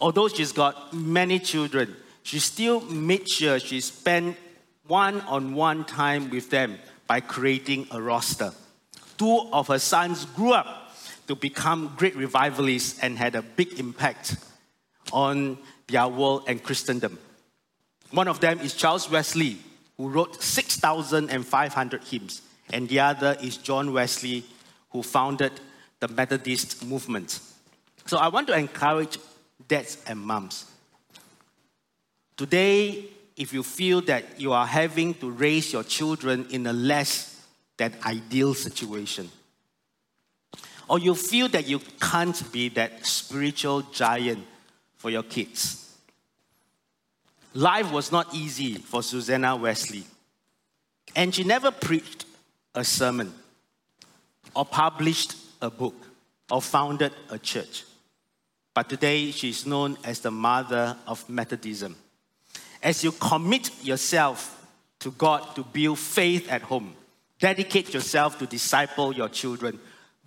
Although 0.00 0.28
she's 0.28 0.52
got 0.52 0.92
many 0.92 1.38
children, 1.38 1.96
she 2.22 2.38
still 2.38 2.80
made 2.82 3.28
sure 3.28 3.58
she 3.58 3.80
spent 3.80 4.36
one 4.86 5.20
on 5.22 5.54
one 5.54 5.84
time 5.84 6.28
with 6.30 6.50
them 6.50 6.78
by 7.06 7.20
creating 7.20 7.86
a 7.90 8.00
roster. 8.00 8.52
Two 9.22 9.46
of 9.52 9.68
her 9.68 9.78
sons 9.78 10.24
grew 10.24 10.52
up 10.52 10.92
to 11.28 11.36
become 11.36 11.94
great 11.96 12.16
revivalists 12.16 12.98
and 12.98 13.16
had 13.16 13.36
a 13.36 13.42
big 13.42 13.78
impact 13.78 14.34
on 15.12 15.58
their 15.86 16.08
world 16.08 16.42
and 16.48 16.60
Christendom. 16.60 17.16
One 18.10 18.26
of 18.26 18.40
them 18.40 18.58
is 18.58 18.74
Charles 18.74 19.08
Wesley, 19.08 19.58
who 19.96 20.08
wrote 20.08 20.42
6,500 20.42 22.02
hymns, 22.02 22.42
and 22.72 22.88
the 22.88 22.98
other 22.98 23.36
is 23.40 23.58
John 23.58 23.92
Wesley, 23.92 24.42
who 24.90 25.04
founded 25.04 25.52
the 26.00 26.08
Methodist 26.08 26.84
movement. 26.84 27.38
So 28.06 28.18
I 28.18 28.26
want 28.26 28.48
to 28.48 28.58
encourage 28.58 29.18
dads 29.68 30.02
and 30.08 30.18
moms. 30.18 30.68
Today, 32.36 33.04
if 33.36 33.52
you 33.52 33.62
feel 33.62 34.00
that 34.00 34.40
you 34.40 34.52
are 34.52 34.66
having 34.66 35.14
to 35.14 35.30
raise 35.30 35.72
your 35.72 35.84
children 35.84 36.48
in 36.50 36.66
a 36.66 36.72
less 36.72 37.31
than 37.76 37.94
ideal 38.04 38.54
situation, 38.54 39.30
or 40.88 40.98
you 40.98 41.14
feel 41.14 41.48
that 41.48 41.66
you 41.66 41.80
can't 42.00 42.52
be 42.52 42.68
that 42.70 43.06
spiritual 43.06 43.82
giant 43.92 44.44
for 44.96 45.10
your 45.10 45.22
kids, 45.22 45.82
Life 47.54 47.92
was 47.92 48.10
not 48.10 48.34
easy 48.34 48.76
for 48.76 49.02
Susanna 49.02 49.54
Wesley. 49.56 50.04
And 51.14 51.34
she 51.34 51.44
never 51.44 51.70
preached 51.70 52.24
a 52.74 52.84
sermon, 52.84 53.34
or 54.56 54.64
published 54.64 55.36
a 55.60 55.70
book, 55.70 55.94
or 56.50 56.62
founded 56.62 57.12
a 57.28 57.38
church. 57.38 57.84
But 58.72 58.88
today 58.88 59.30
she's 59.30 59.66
known 59.66 59.98
as 60.02 60.20
the 60.20 60.30
mother 60.30 60.96
of 61.06 61.28
Methodism. 61.28 61.94
As 62.82 63.04
you 63.04 63.12
commit 63.12 63.70
yourself 63.84 64.66
to 65.00 65.10
God 65.10 65.54
to 65.54 65.62
build 65.62 65.98
faith 65.98 66.50
at 66.50 66.62
home, 66.62 66.94
dedicate 67.42 67.92
yourself 67.92 68.38
to 68.38 68.46
disciple 68.46 69.12
your 69.12 69.28
children, 69.28 69.80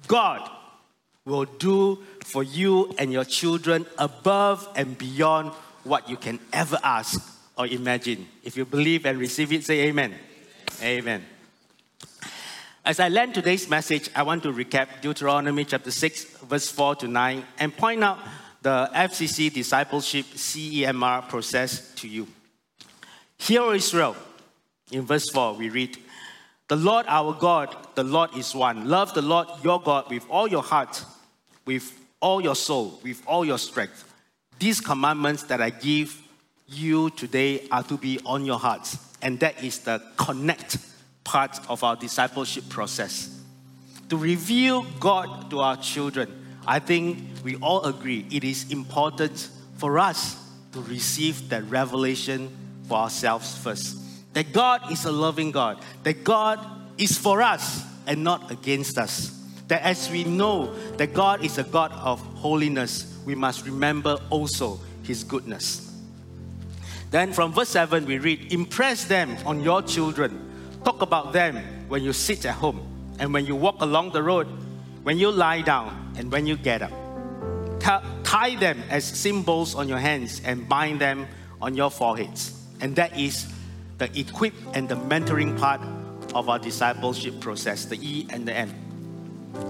God 0.05 0.51
will 1.23 1.45
do 1.45 2.03
for 2.25 2.43
you 2.43 2.93
and 2.99 3.11
your 3.11 3.23
children 3.23 3.85
above 3.97 4.67
and 4.75 4.97
beyond 4.97 5.51
what 5.85 6.09
you 6.09 6.17
can 6.17 6.39
ever 6.51 6.77
ask 6.83 7.39
or 7.57 7.67
imagine. 7.67 8.27
If 8.43 8.57
you 8.57 8.65
believe 8.65 9.05
and 9.05 9.17
receive 9.17 9.53
it, 9.53 9.63
say 9.63 9.87
amen. 9.87 10.13
Amen. 10.81 10.99
amen. 10.99 11.25
As 12.83 12.99
I 12.99 13.07
land 13.07 13.33
today's 13.33 13.69
message, 13.69 14.09
I 14.13 14.23
want 14.23 14.43
to 14.43 14.51
recap 14.51 15.01
Deuteronomy 15.01 15.63
chapter 15.63 15.91
6, 15.91 16.25
verse 16.43 16.69
4 16.69 16.95
to 16.97 17.07
9, 17.07 17.45
and 17.59 17.75
point 17.75 18.03
out 18.03 18.19
the 18.61 18.91
FCC 18.93 19.53
discipleship 19.53 20.25
CEMR 20.35 21.29
process 21.29 21.95
to 21.95 22.09
you. 22.09 22.27
Hear, 23.37 23.73
Israel, 23.73 24.17
in 24.91 25.03
verse 25.03 25.29
4, 25.29 25.53
we 25.53 25.69
read, 25.69 25.97
The 26.67 26.75
Lord 26.75 27.05
our 27.07 27.33
God, 27.33 27.75
the 27.93 28.03
Lord 28.03 28.35
is 28.35 28.55
one. 28.55 28.89
Love 28.89 29.13
the 29.13 29.21
Lord 29.21 29.47
your 29.63 29.79
God 29.79 30.09
with 30.09 30.25
all 30.29 30.47
your 30.47 30.63
heart, 30.63 31.03
with 31.65 31.93
all 32.19 32.41
your 32.41 32.55
soul, 32.55 32.99
with 33.03 33.21
all 33.27 33.45
your 33.45 33.59
strength. 33.59 34.11
These 34.57 34.81
commandments 34.81 35.43
that 35.43 35.61
I 35.61 35.69
give 35.69 36.19
you 36.67 37.11
today 37.11 37.67
are 37.71 37.83
to 37.83 37.97
be 37.97 38.19
on 38.25 38.45
your 38.45 38.57
hearts. 38.57 38.97
And 39.21 39.39
that 39.41 39.63
is 39.63 39.79
the 39.79 40.01
connect 40.17 40.77
part 41.23 41.59
of 41.69 41.83
our 41.83 41.95
discipleship 41.95 42.67
process. 42.69 43.29
To 44.09 44.17
reveal 44.17 44.83
God 44.99 45.51
to 45.51 45.59
our 45.59 45.77
children, 45.77 46.31
I 46.65 46.79
think 46.79 47.19
we 47.43 47.57
all 47.57 47.83
agree 47.83 48.25
it 48.31 48.43
is 48.43 48.71
important 48.71 49.49
for 49.77 49.99
us 49.99 50.35
to 50.71 50.81
receive 50.81 51.49
that 51.49 51.63
revelation 51.69 52.49
for 52.87 52.97
ourselves 52.97 53.55
first. 53.55 54.04
That 54.35 54.51
God 54.51 54.91
is 54.91 55.05
a 55.05 55.11
loving 55.13 55.51
God, 55.51 55.79
that 56.03 56.25
God 56.25 56.59
is 56.97 57.17
for 57.17 57.41
us 57.41 57.81
and 58.05 58.21
not 58.21 58.51
against 58.51 58.97
us. 58.97 59.31
That 59.69 59.81
as 59.81 60.11
we 60.11 60.25
know 60.25 60.75
that 60.97 61.13
God 61.13 61.43
is 61.43 61.57
a 61.57 61.63
God 61.63 61.93
of 61.93 62.19
holiness, 62.19 63.17
we 63.25 63.33
must 63.33 63.65
remember 63.65 64.17
also 64.29 64.77
his 65.03 65.23
goodness. 65.23 65.89
Then 67.11 67.31
from 67.31 67.53
verse 67.53 67.69
7, 67.69 68.05
we 68.05 68.19
read, 68.19 68.51
Impress 68.51 69.05
them 69.05 69.37
on 69.45 69.61
your 69.61 69.81
children. 69.81 70.51
Talk 70.83 71.01
about 71.01 71.31
them 71.31 71.55
when 71.87 72.03
you 72.03 72.11
sit 72.11 72.45
at 72.45 72.55
home 72.55 72.85
and 73.19 73.33
when 73.33 73.45
you 73.45 73.55
walk 73.55 73.79
along 73.79 74.11
the 74.11 74.21
road, 74.21 74.47
when 75.03 75.17
you 75.17 75.31
lie 75.31 75.61
down 75.61 76.13
and 76.17 76.29
when 76.29 76.45
you 76.45 76.57
get 76.57 76.81
up. 76.81 76.91
Tie 77.79 78.55
them 78.55 78.83
as 78.89 79.05
symbols 79.05 79.75
on 79.75 79.87
your 79.87 79.99
hands 79.99 80.41
and 80.43 80.67
bind 80.67 80.99
them 80.99 81.25
on 81.61 81.73
your 81.73 81.89
foreheads. 81.89 82.61
And 82.81 82.97
that 82.97 83.17
is 83.17 83.47
the 83.97 84.19
equip 84.19 84.53
and 84.73 84.89
the 84.89 84.95
mentoring 84.95 85.57
part 85.57 85.81
of 86.33 86.49
our 86.49 86.59
discipleship 86.59 87.39
process, 87.39 87.85
the 87.85 87.97
E 87.97 88.27
and 88.29 88.47
the 88.47 88.53
M. 88.53 88.73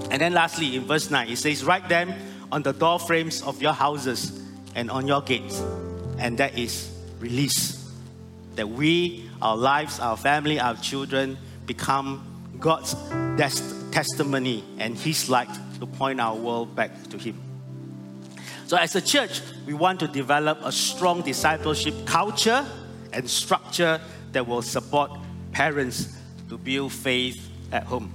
And 0.09 0.21
then 0.21 0.33
lastly, 0.33 0.75
in 0.75 0.85
verse 0.85 1.11
9, 1.11 1.29
it 1.29 1.37
says, 1.37 1.63
Write 1.63 1.87
them 1.89 2.13
on 2.51 2.63
the 2.63 2.73
door 2.73 2.99
frames 2.99 3.41
of 3.43 3.61
your 3.61 3.73
houses 3.73 4.41
and 4.73 4.89
on 4.89 5.07
your 5.07 5.21
gates. 5.21 5.59
And 6.17 6.37
that 6.39 6.57
is 6.57 6.91
release. 7.19 7.83
That 8.55 8.69
we, 8.69 9.29
our 9.41 9.57
lives, 9.57 9.99
our 9.99 10.17
family, 10.17 10.59
our 10.59 10.75
children 10.75 11.37
become 11.65 12.23
God's 12.59 12.95
testimony 13.91 14.63
and 14.79 14.97
His 14.97 15.29
light 15.29 15.49
to 15.79 15.85
point 15.85 16.19
our 16.19 16.35
world 16.35 16.75
back 16.75 16.91
to 17.09 17.17
Him. 17.17 17.39
So, 18.67 18.77
as 18.77 18.95
a 18.95 19.01
church, 19.01 19.41
we 19.67 19.73
want 19.73 19.99
to 19.99 20.07
develop 20.07 20.59
a 20.63 20.71
strong 20.71 21.21
discipleship 21.21 21.93
culture 22.05 22.65
and 23.13 23.29
structure 23.29 24.01
that 24.35 24.45
will 24.45 24.61
support 24.61 25.11
parents 25.53 26.17
to 26.49 26.57
build 26.57 26.91
faith 26.91 27.49
at 27.71 27.83
home. 27.83 28.11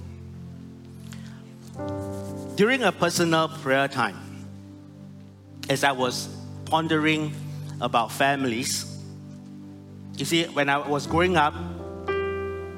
during 2.55 2.83
a 2.83 2.91
personal 2.91 3.47
prayer 3.47 3.87
time, 3.87 4.45
as 5.67 5.83
I 5.83 5.93
was 5.93 6.29
pondering 6.65 7.33
about 7.81 8.11
families, 8.11 8.85
you 10.15 10.25
see, 10.25 10.43
when 10.45 10.69
I 10.69 10.77
was 10.77 11.07
growing 11.07 11.37
up, 11.37 11.55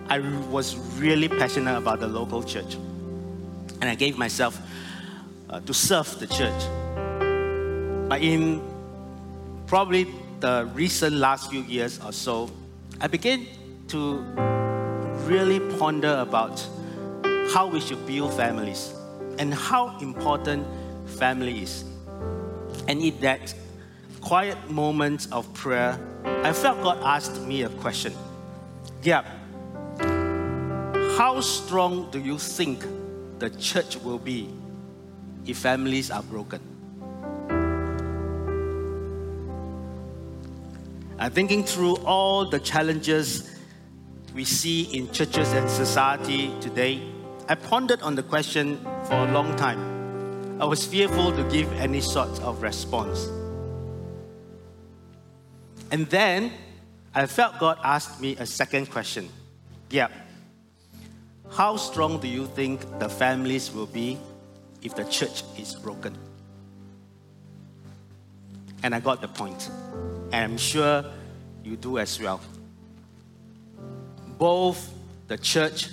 I 0.08 0.19
was 0.49 0.77
really 0.97 1.27
passionate 1.27 1.77
about 1.77 1.99
the 1.99 2.08
local 2.08 2.43
church. 2.43 2.75
And 3.82 3.86
I 3.86 3.95
gave 3.95 4.17
myself 4.17 4.58
uh, 5.49 5.60
to 5.60 5.73
serve 5.73 6.17
the 6.17 6.27
church. 6.27 6.63
But 8.08 8.21
in 8.21 8.62
probably 9.67 10.08
the 10.39 10.69
recent 10.73 11.17
last 11.17 11.51
few 11.51 11.63
years 11.63 11.99
or 11.99 12.13
so, 12.13 12.49
I 13.01 13.08
began 13.08 13.47
to 13.89 14.23
really 15.25 15.60
ponder 15.77 16.15
about 16.19 16.65
how 17.53 17.67
we 17.67 17.79
should 17.79 18.06
build 18.06 18.34
families 18.34 18.93
and 19.38 19.53
how 19.53 19.97
important 19.99 20.65
family 21.06 21.63
is. 21.63 21.84
And 22.88 23.01
in 23.01 23.19
that 23.21 23.53
quiet 24.21 24.58
moment 24.69 25.27
of 25.32 25.51
prayer, 25.53 25.99
I 26.43 26.53
felt 26.53 26.82
God 26.82 26.99
asked 27.03 27.41
me 27.41 27.63
a 27.63 27.69
question. 27.69 28.13
Yeah, 29.01 29.23
how 31.17 31.41
strong 31.41 32.10
do 32.12 32.19
you 32.19 32.38
think 32.38 32.86
the 33.39 33.49
church 33.49 33.97
will 33.97 34.19
be 34.19 34.49
if 35.45 35.58
families 35.58 36.10
are 36.10 36.23
broken? 36.23 36.72
I'm 41.23 41.31
thinking 41.31 41.63
through 41.63 41.95
all 42.03 42.43
the 42.43 42.59
challenges 42.59 43.49
we 44.36 44.43
see 44.43 44.81
in 44.93 45.09
churches 45.13 45.53
and 45.53 45.69
society 45.69 46.53
today. 46.59 47.01
I 47.47 47.55
pondered 47.55 48.01
on 48.01 48.15
the 48.15 48.23
question 48.23 48.77
for 49.05 49.13
a 49.13 49.31
long 49.31 49.55
time. 49.55 50.59
I 50.62 50.65
was 50.65 50.86
fearful 50.86 51.31
to 51.31 51.43
give 51.45 51.71
any 51.79 52.01
sort 52.01 52.41
of 52.41 52.62
response. 52.62 53.29
And 55.91 56.07
then 56.07 56.51
I 57.15 57.25
felt 57.25 57.57
God 57.57 57.77
asked 57.86 58.19
me 58.19 58.36
a 58.36 58.45
second 58.45 58.91
question. 58.91 59.29
Yeah. 59.91 60.09
How 61.51 61.77
strong 61.77 62.19
do 62.19 62.27
you 62.27 62.47
think 62.47 62.81
the 62.99 63.07
families 63.07 63.71
will 63.71 63.88
be 63.88 64.19
if 64.81 64.93
the 64.93 65.05
church 65.05 65.43
is 65.57 65.73
broken? 65.73 66.17
And 68.83 68.93
I 68.93 68.99
got 68.99 69.21
the 69.21 69.29
point. 69.29 69.69
And 70.34 70.54
I'm 70.54 70.58
sure 70.58 71.06
you 71.63 71.78
do 71.78 72.00
as 72.00 72.19
well. 72.19 72.41
Both 74.39 74.91
the 75.28 75.38
church 75.38 75.89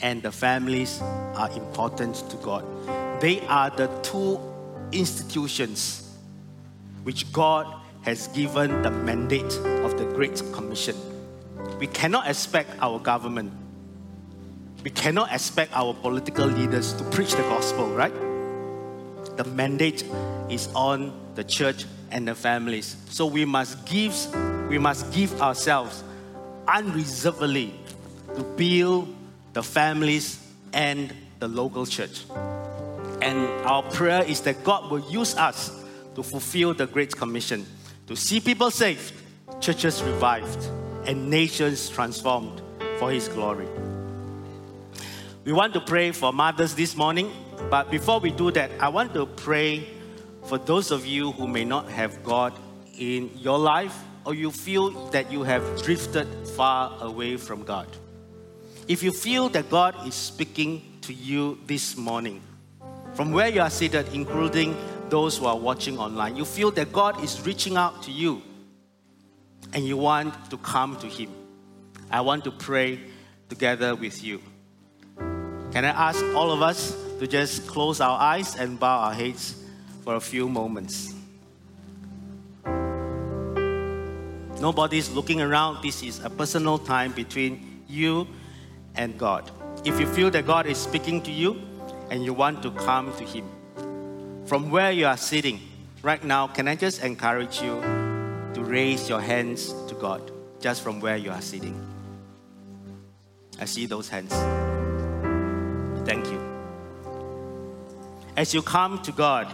and 0.00 0.22
the 0.22 0.30
families 0.30 1.00
are 1.00 1.50
important 1.52 2.16
to 2.28 2.36
God. 2.36 2.62
They 3.22 3.40
are 3.46 3.70
the 3.70 3.86
two 4.02 4.38
institutions 4.92 6.14
which 7.04 7.32
God 7.32 7.66
has 8.02 8.28
given 8.28 8.82
the 8.82 8.90
mandate 8.90 9.52
of 9.82 9.96
the 9.96 10.04
Great 10.14 10.42
Commission. 10.52 10.94
We 11.78 11.86
cannot 11.86 12.28
expect 12.28 12.68
our 12.82 12.98
government, 12.98 13.50
we 14.82 14.90
cannot 14.90 15.32
expect 15.32 15.72
our 15.74 15.94
political 15.94 16.44
leaders 16.44 16.92
to 16.92 17.04
preach 17.04 17.32
the 17.32 17.42
gospel, 17.44 17.88
right? 17.94 18.12
The 19.38 19.44
mandate 19.44 20.04
is 20.50 20.68
on 20.74 21.18
the 21.34 21.44
church 21.44 21.86
and 22.14 22.26
the 22.28 22.34
families. 22.34 22.96
So 23.10 23.26
we 23.26 23.44
must 23.44 23.84
give, 23.84 24.14
we 24.70 24.78
must 24.78 25.12
give 25.12 25.42
ourselves 25.42 26.02
unreservedly 26.66 27.74
to 28.36 28.42
build 28.42 29.14
the 29.52 29.62
families 29.62 30.40
and 30.72 31.12
the 31.40 31.48
local 31.48 31.84
church. 31.84 32.24
And 33.20 33.48
our 33.66 33.82
prayer 33.82 34.22
is 34.22 34.40
that 34.42 34.62
God 34.62 34.90
will 34.90 35.04
use 35.10 35.36
us 35.36 35.84
to 36.14 36.22
fulfill 36.22 36.72
the 36.72 36.86
Great 36.86 37.14
Commission, 37.14 37.66
to 38.06 38.14
see 38.14 38.38
people 38.38 38.70
saved, 38.70 39.12
churches 39.60 40.00
revived, 40.02 40.64
and 41.06 41.28
nations 41.28 41.88
transformed 41.88 42.62
for 42.98 43.10
His 43.10 43.26
glory. 43.26 43.66
We 45.44 45.52
want 45.52 45.74
to 45.74 45.80
pray 45.80 46.12
for 46.12 46.32
mothers 46.32 46.74
this 46.74 46.96
morning, 46.96 47.30
but 47.70 47.90
before 47.90 48.20
we 48.20 48.30
do 48.30 48.52
that, 48.52 48.70
I 48.80 48.88
want 48.88 49.14
to 49.14 49.26
pray 49.26 49.93
for 50.44 50.58
those 50.58 50.90
of 50.90 51.06
you 51.06 51.32
who 51.32 51.48
may 51.48 51.64
not 51.64 51.88
have 51.88 52.22
God 52.22 52.52
in 52.98 53.30
your 53.38 53.58
life 53.58 53.98
or 54.24 54.34
you 54.34 54.50
feel 54.50 54.90
that 55.10 55.30
you 55.32 55.42
have 55.42 55.82
drifted 55.82 56.26
far 56.48 56.96
away 57.00 57.36
from 57.36 57.62
God. 57.62 57.88
If 58.86 59.02
you 59.02 59.12
feel 59.12 59.48
that 59.50 59.70
God 59.70 60.06
is 60.06 60.14
speaking 60.14 60.98
to 61.02 61.12
you 61.12 61.58
this 61.66 61.96
morning, 61.96 62.42
from 63.14 63.32
where 63.32 63.48
you 63.48 63.60
are 63.60 63.70
seated, 63.70 64.08
including 64.12 64.76
those 65.08 65.38
who 65.38 65.46
are 65.46 65.56
watching 65.56 65.98
online, 65.98 66.36
you 66.36 66.44
feel 66.44 66.70
that 66.72 66.92
God 66.92 67.22
is 67.22 67.40
reaching 67.46 67.76
out 67.76 68.02
to 68.02 68.10
you 68.10 68.42
and 69.72 69.86
you 69.86 69.96
want 69.96 70.50
to 70.50 70.58
come 70.58 70.96
to 70.98 71.06
Him. 71.06 71.30
I 72.10 72.20
want 72.20 72.44
to 72.44 72.50
pray 72.50 73.00
together 73.48 73.94
with 73.94 74.22
you. 74.22 74.42
Can 75.72 75.84
I 75.84 76.08
ask 76.08 76.22
all 76.34 76.52
of 76.52 76.62
us 76.62 76.96
to 77.18 77.26
just 77.26 77.66
close 77.66 78.00
our 78.00 78.18
eyes 78.18 78.56
and 78.56 78.78
bow 78.78 79.00
our 79.00 79.14
heads 79.14 79.63
for 80.04 80.16
a 80.16 80.20
few 80.20 80.48
moments? 80.48 81.14
Nobody's 84.60 85.10
looking 85.10 85.40
around. 85.40 85.82
This 85.82 86.02
is 86.02 86.20
a 86.22 86.30
personal 86.30 86.78
time 86.78 87.12
between 87.12 87.82
you 87.88 88.28
and 88.94 89.18
God. 89.18 89.50
If 89.84 89.98
you 89.98 90.06
feel 90.06 90.30
that 90.30 90.46
God 90.46 90.66
is 90.66 90.78
speaking 90.78 91.22
to 91.22 91.32
you 91.32 91.60
and 92.10 92.24
you 92.24 92.32
want 92.32 92.62
to 92.62 92.70
come 92.70 93.12
to 93.16 93.24
Him, 93.24 93.44
from 94.46 94.70
where 94.70 94.92
you 94.92 95.06
are 95.06 95.16
sitting 95.16 95.60
right 96.02 96.22
now, 96.22 96.46
can 96.46 96.68
I 96.68 96.76
just 96.76 97.02
encourage 97.02 97.60
you 97.60 97.80
to 98.54 98.62
raise 98.62 99.08
your 99.08 99.20
hands 99.20 99.72
to 99.88 99.94
God 99.94 100.30
just 100.60 100.82
from 100.82 101.00
where 101.00 101.16
you 101.16 101.30
are 101.30 101.40
sitting? 101.40 101.74
I 103.58 103.64
see 103.64 103.86
those 103.86 104.08
hands. 104.08 104.32
Thank 106.06 106.26
you. 106.26 106.40
As 108.36 108.52
you 108.52 108.62
come 108.62 109.00
to 109.02 109.12
God, 109.12 109.46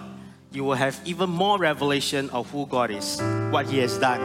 you 0.52 0.64
will 0.64 0.74
have 0.74 1.00
even 1.04 1.30
more 1.30 1.58
revelation 1.58 2.28
of 2.30 2.50
who 2.50 2.66
God 2.66 2.90
is, 2.90 3.20
what 3.50 3.66
He 3.66 3.78
has 3.78 3.98
done, 3.98 4.20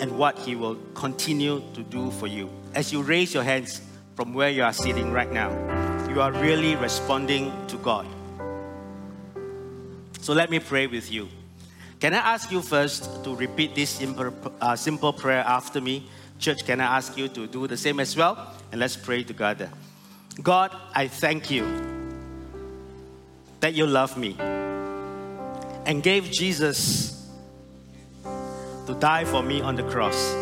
and 0.00 0.18
what 0.18 0.38
He 0.38 0.56
will 0.56 0.76
continue 0.94 1.62
to 1.74 1.82
do 1.82 2.10
for 2.10 2.26
you. 2.26 2.50
As 2.74 2.92
you 2.92 3.02
raise 3.02 3.32
your 3.32 3.44
hands 3.44 3.80
from 4.16 4.34
where 4.34 4.50
you 4.50 4.64
are 4.64 4.72
sitting 4.72 5.12
right 5.12 5.30
now, 5.30 5.50
you 6.08 6.20
are 6.20 6.32
really 6.32 6.74
responding 6.76 7.52
to 7.68 7.76
God. 7.76 8.06
So 10.20 10.32
let 10.32 10.50
me 10.50 10.58
pray 10.58 10.86
with 10.86 11.12
you. 11.12 11.28
Can 12.00 12.14
I 12.14 12.18
ask 12.18 12.50
you 12.50 12.60
first 12.60 13.22
to 13.24 13.36
repeat 13.36 13.74
this 13.74 13.90
simple, 13.90 14.34
uh, 14.60 14.74
simple 14.74 15.12
prayer 15.12 15.44
after 15.46 15.80
me? 15.80 16.08
Church, 16.38 16.66
can 16.66 16.80
I 16.80 16.96
ask 16.96 17.16
you 17.16 17.28
to 17.28 17.46
do 17.46 17.68
the 17.68 17.76
same 17.76 18.00
as 18.00 18.16
well? 18.16 18.52
And 18.72 18.80
let's 18.80 18.96
pray 18.96 19.22
together. 19.22 19.70
God, 20.42 20.74
I 20.94 21.06
thank 21.06 21.50
you 21.50 21.64
that 23.60 23.74
you 23.74 23.86
love 23.86 24.18
me 24.18 24.36
and 25.86 26.02
gave 26.02 26.30
Jesus 26.30 27.28
to 28.86 28.94
die 29.00 29.24
for 29.24 29.42
me 29.42 29.60
on 29.60 29.76
the 29.76 29.82
cross, 29.84 30.32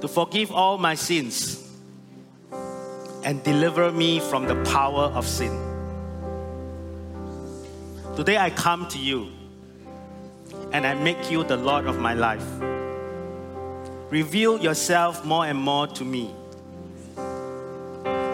to 0.00 0.08
forgive 0.08 0.52
all 0.52 0.78
my 0.78 0.94
sins 0.94 1.68
and 3.24 3.42
deliver 3.42 3.92
me 3.92 4.20
from 4.20 4.46
the 4.46 4.54
power 4.64 5.04
of 5.04 5.26
sin. 5.26 5.52
Today 8.16 8.36
I 8.36 8.50
come 8.50 8.88
to 8.88 8.98
you 8.98 9.28
and 10.72 10.86
I 10.86 10.94
make 10.94 11.30
you 11.30 11.44
the 11.44 11.56
Lord 11.56 11.86
of 11.86 11.98
my 11.98 12.14
life. 12.14 12.44
Reveal 14.10 14.60
yourself 14.60 15.24
more 15.24 15.46
and 15.46 15.58
more 15.58 15.86
to 15.86 16.04
me 16.04 16.34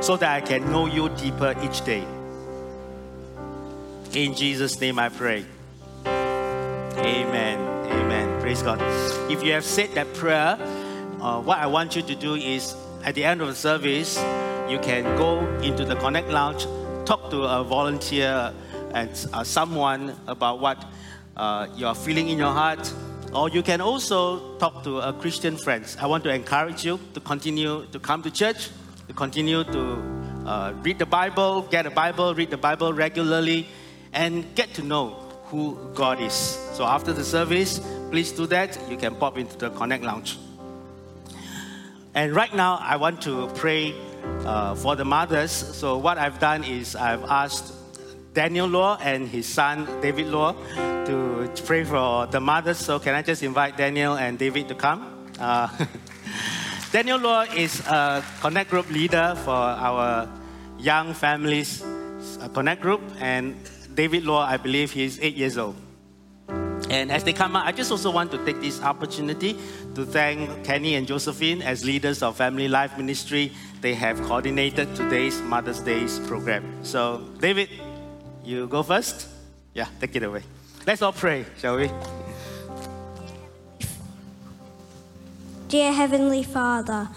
so 0.00 0.16
that 0.16 0.30
I 0.30 0.40
can 0.40 0.70
know 0.70 0.86
you 0.86 1.08
deeper 1.10 1.54
each 1.62 1.84
day. 1.84 2.04
In 4.14 4.32
Jesus' 4.32 4.80
name 4.80 5.00
I 5.00 5.08
pray. 5.08 5.44
Amen. 6.06 7.58
Amen. 7.58 8.40
Praise 8.40 8.62
God. 8.62 8.78
If 9.28 9.42
you 9.42 9.50
have 9.50 9.64
said 9.64 9.90
that 9.94 10.14
prayer, 10.14 10.56
uh, 11.20 11.42
what 11.42 11.58
I 11.58 11.66
want 11.66 11.96
you 11.96 12.02
to 12.02 12.14
do 12.14 12.36
is 12.36 12.76
at 13.02 13.16
the 13.16 13.24
end 13.24 13.40
of 13.40 13.48
the 13.48 13.56
service, 13.56 14.16
you 14.68 14.78
can 14.78 15.02
go 15.16 15.40
into 15.62 15.84
the 15.84 15.96
Connect 15.96 16.28
Lounge, 16.28 16.64
talk 17.04 17.28
to 17.30 17.42
a 17.42 17.64
volunteer 17.64 18.54
and 18.92 19.10
uh, 19.32 19.42
someone 19.42 20.14
about 20.28 20.60
what 20.60 20.84
uh, 21.36 21.66
you 21.74 21.88
are 21.88 21.94
feeling 21.96 22.28
in 22.28 22.38
your 22.38 22.52
heart, 22.52 22.94
or 23.32 23.48
you 23.48 23.64
can 23.64 23.80
also 23.80 24.56
talk 24.58 24.84
to 24.84 25.00
a 25.00 25.12
Christian 25.12 25.56
friends. 25.56 25.96
I 26.00 26.06
want 26.06 26.22
to 26.22 26.32
encourage 26.32 26.84
you 26.84 27.00
to 27.14 27.20
continue 27.20 27.84
to 27.86 27.98
come 27.98 28.22
to 28.22 28.30
church, 28.30 28.70
to 29.08 29.12
continue 29.12 29.64
to 29.64 30.02
uh, 30.46 30.72
read 30.82 31.00
the 31.00 31.06
Bible, 31.06 31.62
get 31.62 31.84
a 31.84 31.90
Bible, 31.90 32.32
read 32.32 32.50
the 32.50 32.56
Bible 32.56 32.92
regularly, 32.92 33.66
and 34.14 34.54
get 34.54 34.72
to 34.74 34.82
know 34.82 35.10
who 35.46 35.76
God 35.94 36.20
is. 36.20 36.32
So 36.72 36.84
after 36.84 37.12
the 37.12 37.24
service, 37.24 37.80
please 38.10 38.32
do 38.32 38.46
that. 38.46 38.78
You 38.88 38.96
can 38.96 39.14
pop 39.14 39.36
into 39.36 39.56
the 39.58 39.70
Connect 39.70 40.02
Lounge. 40.02 40.38
And 42.14 42.34
right 42.34 42.54
now, 42.54 42.78
I 42.80 42.96
want 42.96 43.22
to 43.22 43.48
pray 43.56 43.94
uh, 44.46 44.74
for 44.76 44.96
the 44.96 45.04
mothers. 45.04 45.50
So 45.50 45.98
what 45.98 46.16
I've 46.16 46.38
done 46.38 46.64
is 46.64 46.96
I've 46.96 47.24
asked 47.24 47.72
Daniel 48.32 48.66
Law 48.66 48.98
and 49.00 49.28
his 49.28 49.46
son 49.46 49.86
David 50.00 50.28
Law 50.28 50.54
to 51.06 51.50
pray 51.66 51.84
for 51.84 52.26
the 52.26 52.40
mothers. 52.40 52.78
So 52.78 52.98
can 52.98 53.14
I 53.14 53.22
just 53.22 53.42
invite 53.42 53.76
Daniel 53.76 54.16
and 54.16 54.38
David 54.38 54.68
to 54.68 54.74
come? 54.74 55.28
Uh, 55.38 55.68
Daniel 56.92 57.18
Law 57.18 57.42
is 57.42 57.80
a 57.80 58.24
connect 58.40 58.70
group 58.70 58.88
leader 58.90 59.34
for 59.44 59.54
our 59.54 60.28
young 60.78 61.14
families 61.14 61.82
connect 62.52 62.82
group, 62.82 63.00
and 63.20 63.54
David 63.94 64.24
Law, 64.24 64.44
I 64.44 64.56
believe 64.56 64.90
he's 64.90 65.20
eight 65.20 65.36
years 65.36 65.56
old. 65.56 65.76
And 66.90 67.10
as 67.10 67.24
they 67.24 67.32
come 67.32 67.56
out, 67.56 67.66
I 67.66 67.72
just 67.72 67.90
also 67.90 68.10
want 68.10 68.30
to 68.32 68.44
take 68.44 68.60
this 68.60 68.82
opportunity 68.82 69.56
to 69.94 70.04
thank 70.04 70.64
Kenny 70.64 70.96
and 70.96 71.06
Josephine 71.06 71.62
as 71.62 71.84
leaders 71.84 72.22
of 72.22 72.36
Family 72.36 72.68
Life 72.68 72.98
Ministry. 72.98 73.52
They 73.80 73.94
have 73.94 74.20
coordinated 74.22 74.94
today's 74.94 75.40
Mother's 75.42 75.80
Day's 75.80 76.18
program. 76.20 76.84
So, 76.84 77.24
David, 77.38 77.70
you 78.44 78.66
go 78.66 78.82
first. 78.82 79.28
Yeah, 79.72 79.86
take 80.00 80.16
it 80.16 80.22
away. 80.22 80.42
Let's 80.86 81.00
all 81.00 81.12
pray, 81.12 81.46
shall 81.58 81.76
we? 81.76 81.90
Dear 85.68 85.92
Heavenly 85.92 86.42
Father, 86.42 87.08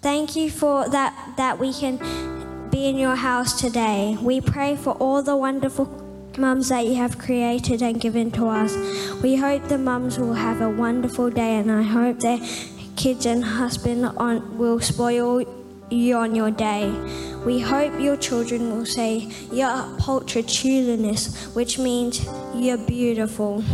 thank 0.00 0.34
you 0.34 0.50
for 0.50 0.88
that 0.88 1.34
that 1.36 1.58
we 1.58 1.72
can 1.72 1.98
be 2.70 2.88
in 2.88 2.96
your 2.96 3.16
house 3.16 3.60
today. 3.60 4.16
We 4.20 4.40
pray 4.40 4.76
for 4.76 4.94
all 4.94 5.22
the 5.22 5.36
wonderful 5.36 5.86
mums 6.40 6.70
that 6.70 6.86
you 6.86 6.94
have 6.94 7.18
created 7.18 7.82
and 7.82 8.00
given 8.00 8.30
to 8.32 8.48
us. 8.48 8.74
We 9.22 9.36
hope 9.36 9.68
the 9.68 9.78
mums 9.78 10.18
will 10.18 10.34
have 10.34 10.60
a 10.60 10.70
wonderful 10.70 11.30
day 11.30 11.56
and 11.56 11.70
I 11.70 11.82
hope 11.82 12.20
their 12.20 12.40
kids 12.96 13.26
and 13.26 13.44
husband 13.44 14.06
on, 14.06 14.58
will 14.58 14.80
spoil 14.80 15.44
you 15.90 16.16
on 16.16 16.34
your 16.34 16.50
day. 16.50 16.90
We 17.44 17.60
hope 17.60 17.98
your 18.00 18.16
children 18.16 18.70
will 18.70 18.86
say, 18.86 19.30
You're 19.52 19.84
pulchritudinous, 19.98 21.54
which 21.54 21.78
means 21.78 22.26
you're 22.54 22.78
beautiful, 22.78 23.64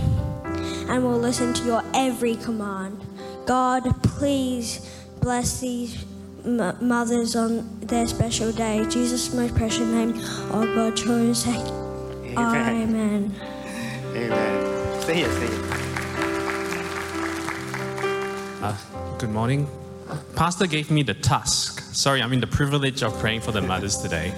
and 0.89 1.05
will 1.05 1.19
listen 1.19 1.55
to 1.55 1.65
your 1.65 1.83
every 1.95 2.37
command. 2.37 3.01
God, 3.47 3.83
please 4.03 4.89
bless 5.21 5.61
these 5.61 6.05
mothers 6.45 7.35
on 7.35 7.81
their 7.81 8.07
special 8.07 8.53
day. 8.53 8.87
Jesus' 8.89 9.35
most 9.35 9.55
precious 9.55 9.87
name, 9.87 10.13
oh 10.53 10.73
God, 10.75 10.97
children 10.97 11.35
say, 12.37 12.83
Amen. 12.83 13.35
Amen. 14.15 15.01
Stay 15.01 15.15
here, 15.15 15.31
stay 15.33 15.47
here. 15.47 15.65
Uh, 18.63 18.77
good 19.19 19.31
morning. 19.31 19.69
Pastor 20.35 20.67
gave 20.67 20.91
me 20.91 21.03
the 21.03 21.15
task. 21.15 21.81
Sorry, 21.95 22.23
I 22.23 22.27
mean 22.27 22.41
the 22.41 22.47
privilege 22.47 23.03
of 23.03 23.19
praying 23.19 23.41
for 23.41 23.53
the 23.53 23.63
mothers 23.63 23.97
today. 23.99 24.35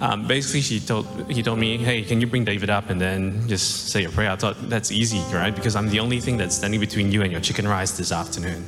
Um, 0.00 0.26
basically, 0.26 0.62
she 0.62 0.80
told 0.80 1.06
he 1.30 1.42
told 1.42 1.60
me, 1.60 1.78
"Hey, 1.78 2.02
can 2.02 2.20
you 2.20 2.26
bring 2.26 2.44
David 2.44 2.70
up 2.70 2.90
and 2.90 3.00
then 3.00 3.46
just 3.48 3.90
say 3.90 4.04
a 4.04 4.10
prayer?" 4.10 4.32
I 4.32 4.36
thought 4.36 4.56
that's 4.68 4.90
easy, 4.90 5.22
right? 5.32 5.54
Because 5.54 5.76
I'm 5.76 5.88
the 5.90 6.00
only 6.00 6.18
thing 6.18 6.36
that's 6.38 6.56
standing 6.56 6.80
between 6.80 7.12
you 7.12 7.22
and 7.22 7.30
your 7.30 7.40
chicken 7.40 7.68
rice 7.68 7.92
this 7.92 8.10
afternoon. 8.10 8.66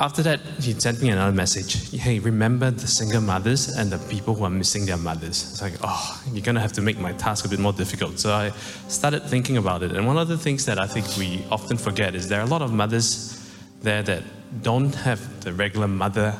After 0.00 0.22
that, 0.22 0.40
he 0.58 0.72
sent 0.72 1.02
me 1.02 1.10
another 1.10 1.36
message. 1.36 1.90
Hey, 1.90 2.20
remember 2.20 2.70
the 2.70 2.86
single 2.86 3.20
mothers 3.20 3.68
and 3.68 3.92
the 3.92 3.98
people 4.08 4.34
who 4.34 4.44
are 4.44 4.50
missing 4.50 4.86
their 4.86 4.96
mothers. 4.96 5.50
It's 5.50 5.60
like, 5.60 5.74
oh, 5.82 6.22
you're 6.32 6.42
gonna 6.42 6.60
have 6.60 6.72
to 6.72 6.80
make 6.80 6.98
my 6.98 7.12
task 7.12 7.44
a 7.44 7.48
bit 7.50 7.58
more 7.58 7.74
difficult. 7.74 8.18
So 8.18 8.32
I 8.32 8.48
started 8.88 9.24
thinking 9.24 9.58
about 9.58 9.82
it. 9.82 9.92
And 9.92 10.06
one 10.06 10.16
of 10.16 10.28
the 10.28 10.38
things 10.38 10.64
that 10.64 10.80
I 10.80 10.86
think 10.86 11.04
we 11.18 11.44
often 11.50 11.76
forget 11.76 12.14
is 12.14 12.28
there 12.28 12.40
are 12.40 12.44
a 12.44 12.48
lot 12.48 12.62
of 12.62 12.72
mothers 12.72 13.46
there 13.82 14.02
that 14.04 14.22
don't 14.62 14.94
have 14.94 15.20
the 15.42 15.52
regular 15.52 15.86
mother 15.86 16.34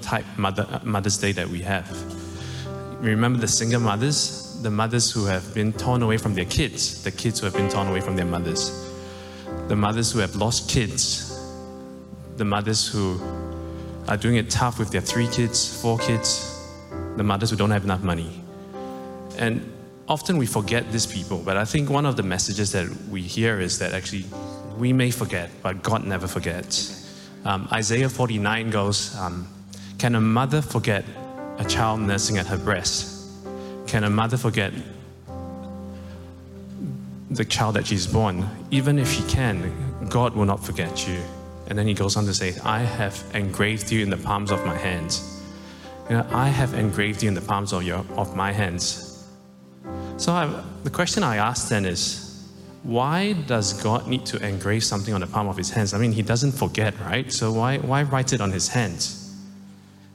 type 0.00 0.24
mother, 0.38 0.80
Mother's 0.82 1.18
Day 1.18 1.32
that 1.32 1.48
we 1.48 1.60
have. 1.60 1.86
Remember 3.02 3.38
the 3.38 3.48
single 3.48 3.80
mothers, 3.80 4.58
the 4.62 4.70
mothers 4.70 5.12
who 5.12 5.26
have 5.26 5.52
been 5.52 5.74
torn 5.74 6.00
away 6.00 6.16
from 6.16 6.34
their 6.34 6.46
kids, 6.46 7.04
the 7.04 7.10
kids 7.10 7.40
who 7.40 7.44
have 7.44 7.54
been 7.54 7.68
torn 7.68 7.88
away 7.88 8.00
from 8.00 8.16
their 8.16 8.24
mothers, 8.24 8.90
the 9.68 9.76
mothers 9.76 10.12
who 10.12 10.20
have 10.20 10.34
lost 10.34 10.70
kids, 10.70 11.25
the 12.36 12.44
mothers 12.44 12.86
who 12.86 13.20
are 14.08 14.16
doing 14.16 14.36
it 14.36 14.50
tough 14.50 14.78
with 14.78 14.90
their 14.90 15.00
three 15.00 15.28
kids, 15.28 15.80
four 15.80 15.98
kids, 15.98 16.52
the 17.16 17.24
mothers 17.24 17.50
who 17.50 17.56
don't 17.56 17.70
have 17.70 17.84
enough 17.84 18.02
money. 18.02 18.42
And 19.38 19.72
often 20.08 20.38
we 20.38 20.46
forget 20.46 20.90
these 20.92 21.06
people, 21.06 21.38
but 21.44 21.56
I 21.56 21.64
think 21.64 21.90
one 21.90 22.06
of 22.06 22.16
the 22.16 22.22
messages 22.22 22.72
that 22.72 22.88
we 23.10 23.22
hear 23.22 23.60
is 23.60 23.78
that 23.78 23.92
actually 23.92 24.24
we 24.78 24.92
may 24.92 25.10
forget, 25.10 25.50
but 25.62 25.82
God 25.82 26.04
never 26.04 26.26
forgets. 26.26 27.02
Um, 27.44 27.68
Isaiah 27.72 28.08
49 28.08 28.70
goes, 28.70 29.16
um, 29.16 29.46
Can 29.98 30.14
a 30.14 30.20
mother 30.20 30.62
forget 30.62 31.04
a 31.58 31.64
child 31.64 32.00
nursing 32.00 32.38
at 32.38 32.46
her 32.46 32.58
breast? 32.58 33.30
Can 33.86 34.04
a 34.04 34.10
mother 34.10 34.36
forget 34.36 34.72
the 37.30 37.44
child 37.44 37.76
that 37.76 37.86
she's 37.86 38.06
born? 38.06 38.48
Even 38.70 38.98
if 38.98 39.10
she 39.10 39.22
can, 39.24 39.72
God 40.08 40.34
will 40.34 40.44
not 40.44 40.64
forget 40.64 41.08
you. 41.08 41.20
And 41.68 41.78
then 41.78 41.86
he 41.86 41.94
goes 41.94 42.16
on 42.16 42.24
to 42.26 42.34
say, 42.34 42.54
I 42.64 42.80
have 42.80 43.22
engraved 43.34 43.90
you 43.90 44.02
in 44.02 44.10
the 44.10 44.16
palms 44.16 44.50
of 44.50 44.64
my 44.64 44.76
hands. 44.76 45.42
You 46.08 46.16
know, 46.16 46.26
I 46.30 46.48
have 46.48 46.74
engraved 46.74 47.22
you 47.22 47.28
in 47.28 47.34
the 47.34 47.40
palms 47.40 47.72
of, 47.72 47.82
your, 47.82 48.04
of 48.16 48.36
my 48.36 48.52
hands. 48.52 49.28
So 50.16 50.32
I, 50.32 50.62
the 50.84 50.90
question 50.90 51.22
I 51.24 51.36
ask 51.36 51.68
then 51.68 51.84
is, 51.84 52.22
why 52.84 53.32
does 53.32 53.82
God 53.82 54.06
need 54.06 54.24
to 54.26 54.46
engrave 54.46 54.84
something 54.84 55.12
on 55.12 55.20
the 55.20 55.26
palm 55.26 55.48
of 55.48 55.56
his 55.56 55.70
hands? 55.70 55.92
I 55.92 55.98
mean, 55.98 56.12
he 56.12 56.22
doesn't 56.22 56.52
forget, 56.52 56.98
right? 57.00 57.32
So 57.32 57.52
why, 57.52 57.78
why 57.78 58.04
write 58.04 58.32
it 58.32 58.40
on 58.40 58.52
his 58.52 58.68
hands? 58.68 59.34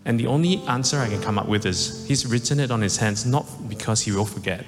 And 0.05 0.17
the 0.19 0.27
only 0.27 0.63
answer 0.67 0.97
I 0.99 1.09
can 1.09 1.21
come 1.21 1.37
up 1.37 1.47
with 1.47 1.65
is 1.65 2.07
he's 2.07 2.25
written 2.25 2.59
it 2.59 2.71
on 2.71 2.81
his 2.81 2.97
hands 2.97 3.25
not 3.25 3.45
because 3.67 4.01
he 4.01 4.11
will 4.11 4.25
forget, 4.25 4.65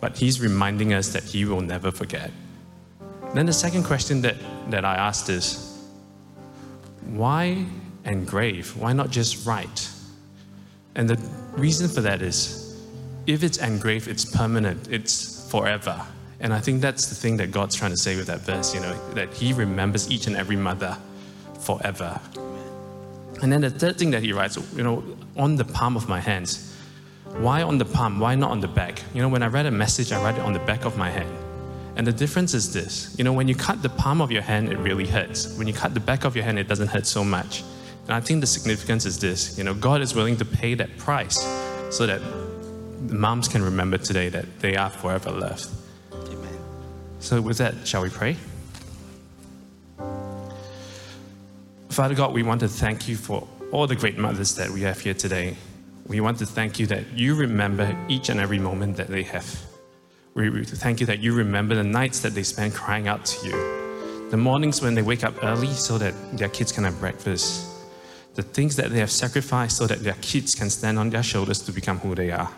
but 0.00 0.16
he's 0.16 0.40
reminding 0.40 0.94
us 0.94 1.12
that 1.12 1.22
he 1.22 1.44
will 1.44 1.60
never 1.60 1.90
forget. 1.92 2.30
Then 3.34 3.46
the 3.46 3.52
second 3.52 3.84
question 3.84 4.22
that, 4.22 4.36
that 4.70 4.84
I 4.84 4.96
asked 4.96 5.28
is 5.28 5.71
why 7.06 7.64
engrave? 8.04 8.76
Why 8.76 8.92
not 8.92 9.10
just 9.10 9.46
write? 9.46 9.90
And 10.94 11.08
the 11.08 11.16
reason 11.52 11.88
for 11.88 12.00
that 12.02 12.22
is 12.22 12.80
if 13.26 13.42
it's 13.42 13.58
engraved, 13.58 14.08
it's 14.08 14.24
permanent, 14.24 14.88
it's 14.90 15.50
forever. 15.50 16.00
And 16.40 16.52
I 16.52 16.58
think 16.58 16.80
that's 16.80 17.06
the 17.06 17.14
thing 17.14 17.36
that 17.36 17.52
God's 17.52 17.76
trying 17.76 17.92
to 17.92 17.96
say 17.96 18.16
with 18.16 18.26
that 18.26 18.40
verse, 18.40 18.74
you 18.74 18.80
know, 18.80 19.14
that 19.14 19.32
He 19.32 19.52
remembers 19.52 20.10
each 20.10 20.26
and 20.26 20.36
every 20.36 20.56
mother 20.56 20.96
forever. 21.60 22.20
And 23.42 23.52
then 23.52 23.60
the 23.60 23.70
third 23.70 23.96
thing 23.96 24.10
that 24.10 24.22
He 24.22 24.32
writes, 24.32 24.58
you 24.74 24.82
know, 24.82 25.04
on 25.36 25.56
the 25.56 25.64
palm 25.64 25.96
of 25.96 26.08
my 26.08 26.20
hands. 26.20 26.68
Why 27.38 27.62
on 27.62 27.78
the 27.78 27.84
palm? 27.84 28.18
Why 28.18 28.34
not 28.34 28.50
on 28.50 28.60
the 28.60 28.68
back? 28.68 29.02
You 29.14 29.22
know, 29.22 29.28
when 29.28 29.42
I 29.42 29.46
write 29.46 29.66
a 29.66 29.70
message, 29.70 30.12
I 30.12 30.22
write 30.22 30.36
it 30.36 30.42
on 30.42 30.52
the 30.52 30.58
back 30.60 30.84
of 30.84 30.98
my 30.98 31.10
hand. 31.10 31.30
And 31.96 32.06
the 32.06 32.12
difference 32.12 32.54
is 32.54 32.72
this 32.72 33.14
you 33.18 33.24
know, 33.24 33.32
when 33.32 33.48
you 33.48 33.54
cut 33.54 33.82
the 33.82 33.88
palm 33.88 34.20
of 34.20 34.30
your 34.30 34.42
hand, 34.42 34.72
it 34.72 34.78
really 34.78 35.06
hurts. 35.06 35.56
When 35.58 35.66
you 35.66 35.74
cut 35.74 35.94
the 35.94 36.00
back 36.00 36.24
of 36.24 36.34
your 36.34 36.44
hand, 36.44 36.58
it 36.58 36.68
doesn't 36.68 36.88
hurt 36.88 37.06
so 37.06 37.22
much. 37.22 37.62
And 38.04 38.12
I 38.12 38.20
think 38.20 38.40
the 38.40 38.46
significance 38.46 39.06
is 39.06 39.18
this 39.18 39.58
you 39.58 39.64
know, 39.64 39.74
God 39.74 40.00
is 40.00 40.14
willing 40.14 40.36
to 40.38 40.44
pay 40.44 40.74
that 40.74 40.96
price 40.98 41.38
so 41.90 42.06
that 42.06 42.20
the 43.08 43.14
moms 43.14 43.48
can 43.48 43.62
remember 43.62 43.98
today 43.98 44.28
that 44.30 44.60
they 44.60 44.76
are 44.76 44.90
forever 44.90 45.30
loved. 45.30 45.66
Amen. 46.12 46.58
So, 47.20 47.40
with 47.40 47.58
that, 47.58 47.86
shall 47.86 48.02
we 48.02 48.08
pray? 48.08 48.36
Father 51.90 52.14
God, 52.14 52.32
we 52.32 52.42
want 52.42 52.60
to 52.60 52.68
thank 52.68 53.06
you 53.06 53.16
for 53.16 53.46
all 53.70 53.86
the 53.86 53.96
great 53.96 54.16
mothers 54.16 54.54
that 54.54 54.70
we 54.70 54.80
have 54.80 55.00
here 55.00 55.14
today. 55.14 55.56
We 56.06 56.20
want 56.20 56.38
to 56.38 56.46
thank 56.46 56.78
you 56.78 56.86
that 56.86 57.12
you 57.12 57.34
remember 57.34 57.96
each 58.08 58.30
and 58.30 58.40
every 58.40 58.58
moment 58.58 58.96
that 58.96 59.08
they 59.08 59.24
have. 59.24 59.71
We 60.34 60.64
thank 60.64 61.00
you 61.00 61.06
that 61.06 61.18
you 61.18 61.34
remember 61.34 61.74
the 61.74 61.84
nights 61.84 62.20
that 62.20 62.34
they 62.34 62.42
spend 62.42 62.72
crying 62.72 63.06
out 63.06 63.26
to 63.26 63.46
you, 63.46 64.30
the 64.30 64.38
mornings 64.38 64.80
when 64.80 64.94
they 64.94 65.02
wake 65.02 65.24
up 65.24 65.34
early 65.44 65.66
so 65.68 65.98
that 65.98 66.14
their 66.38 66.48
kids 66.48 66.72
can 66.72 66.84
have 66.84 66.98
breakfast, 66.98 67.66
the 68.34 68.42
things 68.42 68.76
that 68.76 68.90
they 68.90 68.98
have 68.98 69.10
sacrificed 69.10 69.76
so 69.76 69.86
that 69.86 70.02
their 70.02 70.16
kids 70.22 70.54
can 70.54 70.70
stand 70.70 70.98
on 70.98 71.10
their 71.10 71.22
shoulders 71.22 71.60
to 71.60 71.72
become 71.72 71.98
who 71.98 72.14
they 72.14 72.30
are. 72.30 72.50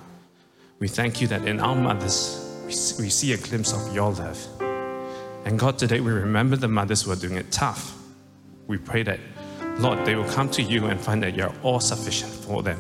We 0.78 0.86
thank 0.86 1.20
you 1.20 1.26
that 1.28 1.48
in 1.48 1.58
our 1.58 1.74
mothers, 1.74 2.40
we 2.60 3.04
we 3.04 3.10
see 3.10 3.32
a 3.32 3.38
glimpse 3.38 3.72
of 3.72 3.92
your 3.92 4.12
love. 4.12 4.38
And 5.44 5.58
God, 5.58 5.76
today 5.76 6.00
we 6.00 6.12
remember 6.12 6.54
the 6.54 6.68
mothers 6.68 7.02
who 7.02 7.10
are 7.10 7.16
doing 7.16 7.36
it 7.36 7.50
tough. 7.50 7.98
We 8.68 8.78
pray 8.78 9.02
that, 9.02 9.18
Lord, 9.78 10.06
they 10.06 10.14
will 10.14 10.30
come 10.30 10.48
to 10.50 10.62
you 10.62 10.86
and 10.86 11.00
find 11.00 11.22
that 11.24 11.34
you're 11.34 11.52
all 11.64 11.80
sufficient 11.80 12.32
for 12.32 12.62
them. 12.62 12.78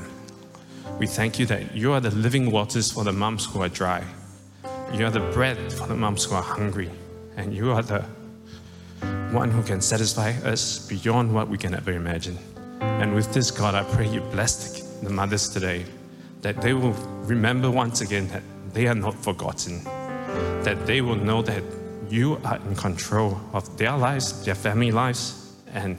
We 1.00 1.08
thank 1.08 1.40
you 1.40 1.46
that 1.46 1.74
you 1.74 1.92
are 1.92 2.00
the 2.00 2.12
living 2.12 2.52
waters 2.52 2.92
for 2.92 3.02
the 3.02 3.12
moms 3.12 3.44
who 3.44 3.60
are 3.60 3.68
dry. 3.68 4.04
You 4.94 5.06
are 5.06 5.10
the 5.10 5.28
bread 5.32 5.72
for 5.72 5.88
the 5.88 5.96
moms 5.96 6.24
who 6.24 6.36
are 6.36 6.42
hungry. 6.42 6.88
And 7.36 7.52
you 7.52 7.72
are 7.72 7.82
the 7.82 8.02
one 9.32 9.50
who 9.50 9.60
can 9.64 9.80
satisfy 9.80 10.30
us 10.44 10.86
beyond 10.86 11.34
what 11.34 11.48
we 11.48 11.58
can 11.58 11.74
ever 11.74 11.90
imagine. 11.90 12.38
And 12.80 13.12
with 13.12 13.34
this, 13.34 13.50
God, 13.50 13.74
I 13.74 13.82
pray 13.82 14.06
you 14.06 14.20
bless 14.20 14.82
the 15.00 15.10
mothers 15.10 15.48
today, 15.48 15.84
that 16.42 16.62
they 16.62 16.74
will 16.74 16.92
remember 17.26 17.72
once 17.72 18.02
again 18.02 18.28
that 18.28 18.44
they 18.72 18.86
are 18.86 18.94
not 18.94 19.16
forgotten, 19.16 19.82
that 20.62 20.86
they 20.86 21.00
will 21.00 21.16
know 21.16 21.42
that 21.42 21.64
you 22.08 22.40
are 22.44 22.58
in 22.58 22.76
control 22.76 23.40
of 23.52 23.76
their 23.76 23.96
lives, 23.96 24.44
their 24.44 24.54
family 24.54 24.92
lives, 24.92 25.56
and 25.72 25.98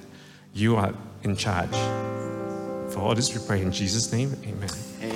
you 0.54 0.78
are 0.78 0.94
in 1.24 1.36
charge. 1.36 1.76
For 2.94 3.00
all 3.00 3.14
this 3.14 3.38
we 3.38 3.46
pray 3.46 3.62
in 3.62 3.74
Jesus' 3.74 4.14
name, 4.14 4.34
amen. 4.46 4.70
Amen. 5.02 5.15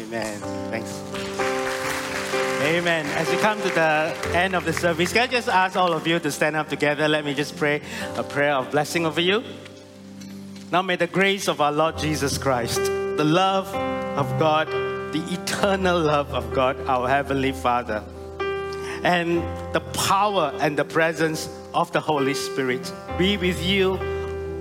Amen. 2.79 3.05
As 3.07 3.29
we 3.29 3.35
come 3.35 3.61
to 3.61 3.67
the 3.67 4.15
end 4.33 4.55
of 4.55 4.63
the 4.63 4.71
service, 4.71 5.11
can 5.11 5.23
I 5.23 5.27
just 5.27 5.49
ask 5.49 5.75
all 5.75 5.91
of 5.91 6.07
you 6.07 6.17
to 6.17 6.31
stand 6.31 6.55
up 6.55 6.69
together? 6.69 7.09
Let 7.09 7.25
me 7.25 7.33
just 7.33 7.57
pray 7.57 7.81
a 8.15 8.23
prayer 8.23 8.53
of 8.53 8.71
blessing 8.71 9.05
over 9.05 9.19
you. 9.19 9.43
Now 10.71 10.81
may 10.81 10.95
the 10.95 11.05
grace 11.05 11.49
of 11.49 11.59
our 11.59 11.73
Lord 11.73 11.97
Jesus 11.97 12.37
Christ, 12.37 12.77
the 12.85 13.25
love 13.25 13.67
of 14.17 14.39
God, 14.39 14.69
the 15.11 15.21
eternal 15.29 15.99
love 15.99 16.33
of 16.33 16.53
God, 16.53 16.79
our 16.87 17.09
Heavenly 17.09 17.51
Father, 17.51 18.01
and 19.03 19.43
the 19.73 19.81
power 19.91 20.53
and 20.61 20.79
the 20.79 20.85
presence 20.85 21.49
of 21.73 21.91
the 21.91 21.99
Holy 21.99 22.33
Spirit 22.33 22.93
be 23.17 23.35
with 23.35 23.61
you 23.61 23.99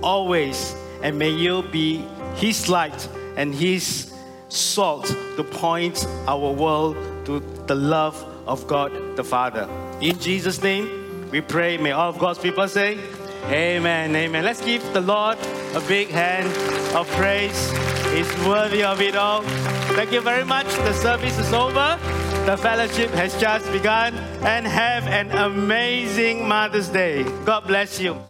always, 0.03 0.75
and 1.03 1.17
may 1.17 1.31
you 1.31 1.63
be 1.71 2.05
His 2.35 2.67
light 2.67 3.07
and 3.37 3.55
His 3.55 4.08
salt 4.49 5.05
to 5.35 5.43
point 5.43 6.05
our 6.27 6.51
world 6.51 6.95
to 7.25 7.39
the 7.67 7.75
love 7.75 8.15
of 8.47 8.67
God 8.67 8.91
the 9.15 9.23
Father. 9.23 9.69
In 10.01 10.19
Jesus' 10.19 10.61
name, 10.61 11.29
we 11.31 11.41
pray. 11.41 11.77
May 11.77 11.91
all 11.91 12.09
of 12.09 12.19
God's 12.19 12.39
people 12.39 12.67
say, 12.67 12.97
Amen. 13.45 14.15
Amen. 14.15 14.43
Let's 14.43 14.63
give 14.63 14.83
the 14.93 15.01
Lord 15.01 15.37
a 15.73 15.81
big 15.81 16.09
hand 16.09 16.49
of 16.95 17.07
praise. 17.11 17.71
He's 18.13 18.31
worthy 18.45 18.83
of 18.83 19.01
it 19.01 19.15
all. 19.15 19.41
Thank 19.95 20.11
you 20.11 20.21
very 20.21 20.43
much. 20.43 20.67
The 20.67 20.93
service 20.93 21.37
is 21.39 21.53
over. 21.53 21.97
The 22.45 22.57
fellowship 22.57 23.09
has 23.11 23.39
just 23.39 23.71
begun. 23.71 24.13
And 24.43 24.67
have 24.67 25.07
an 25.07 25.31
amazing 25.31 26.47
Mother's 26.47 26.89
Day. 26.89 27.23
God 27.45 27.65
bless 27.65 27.99
you. 27.99 28.19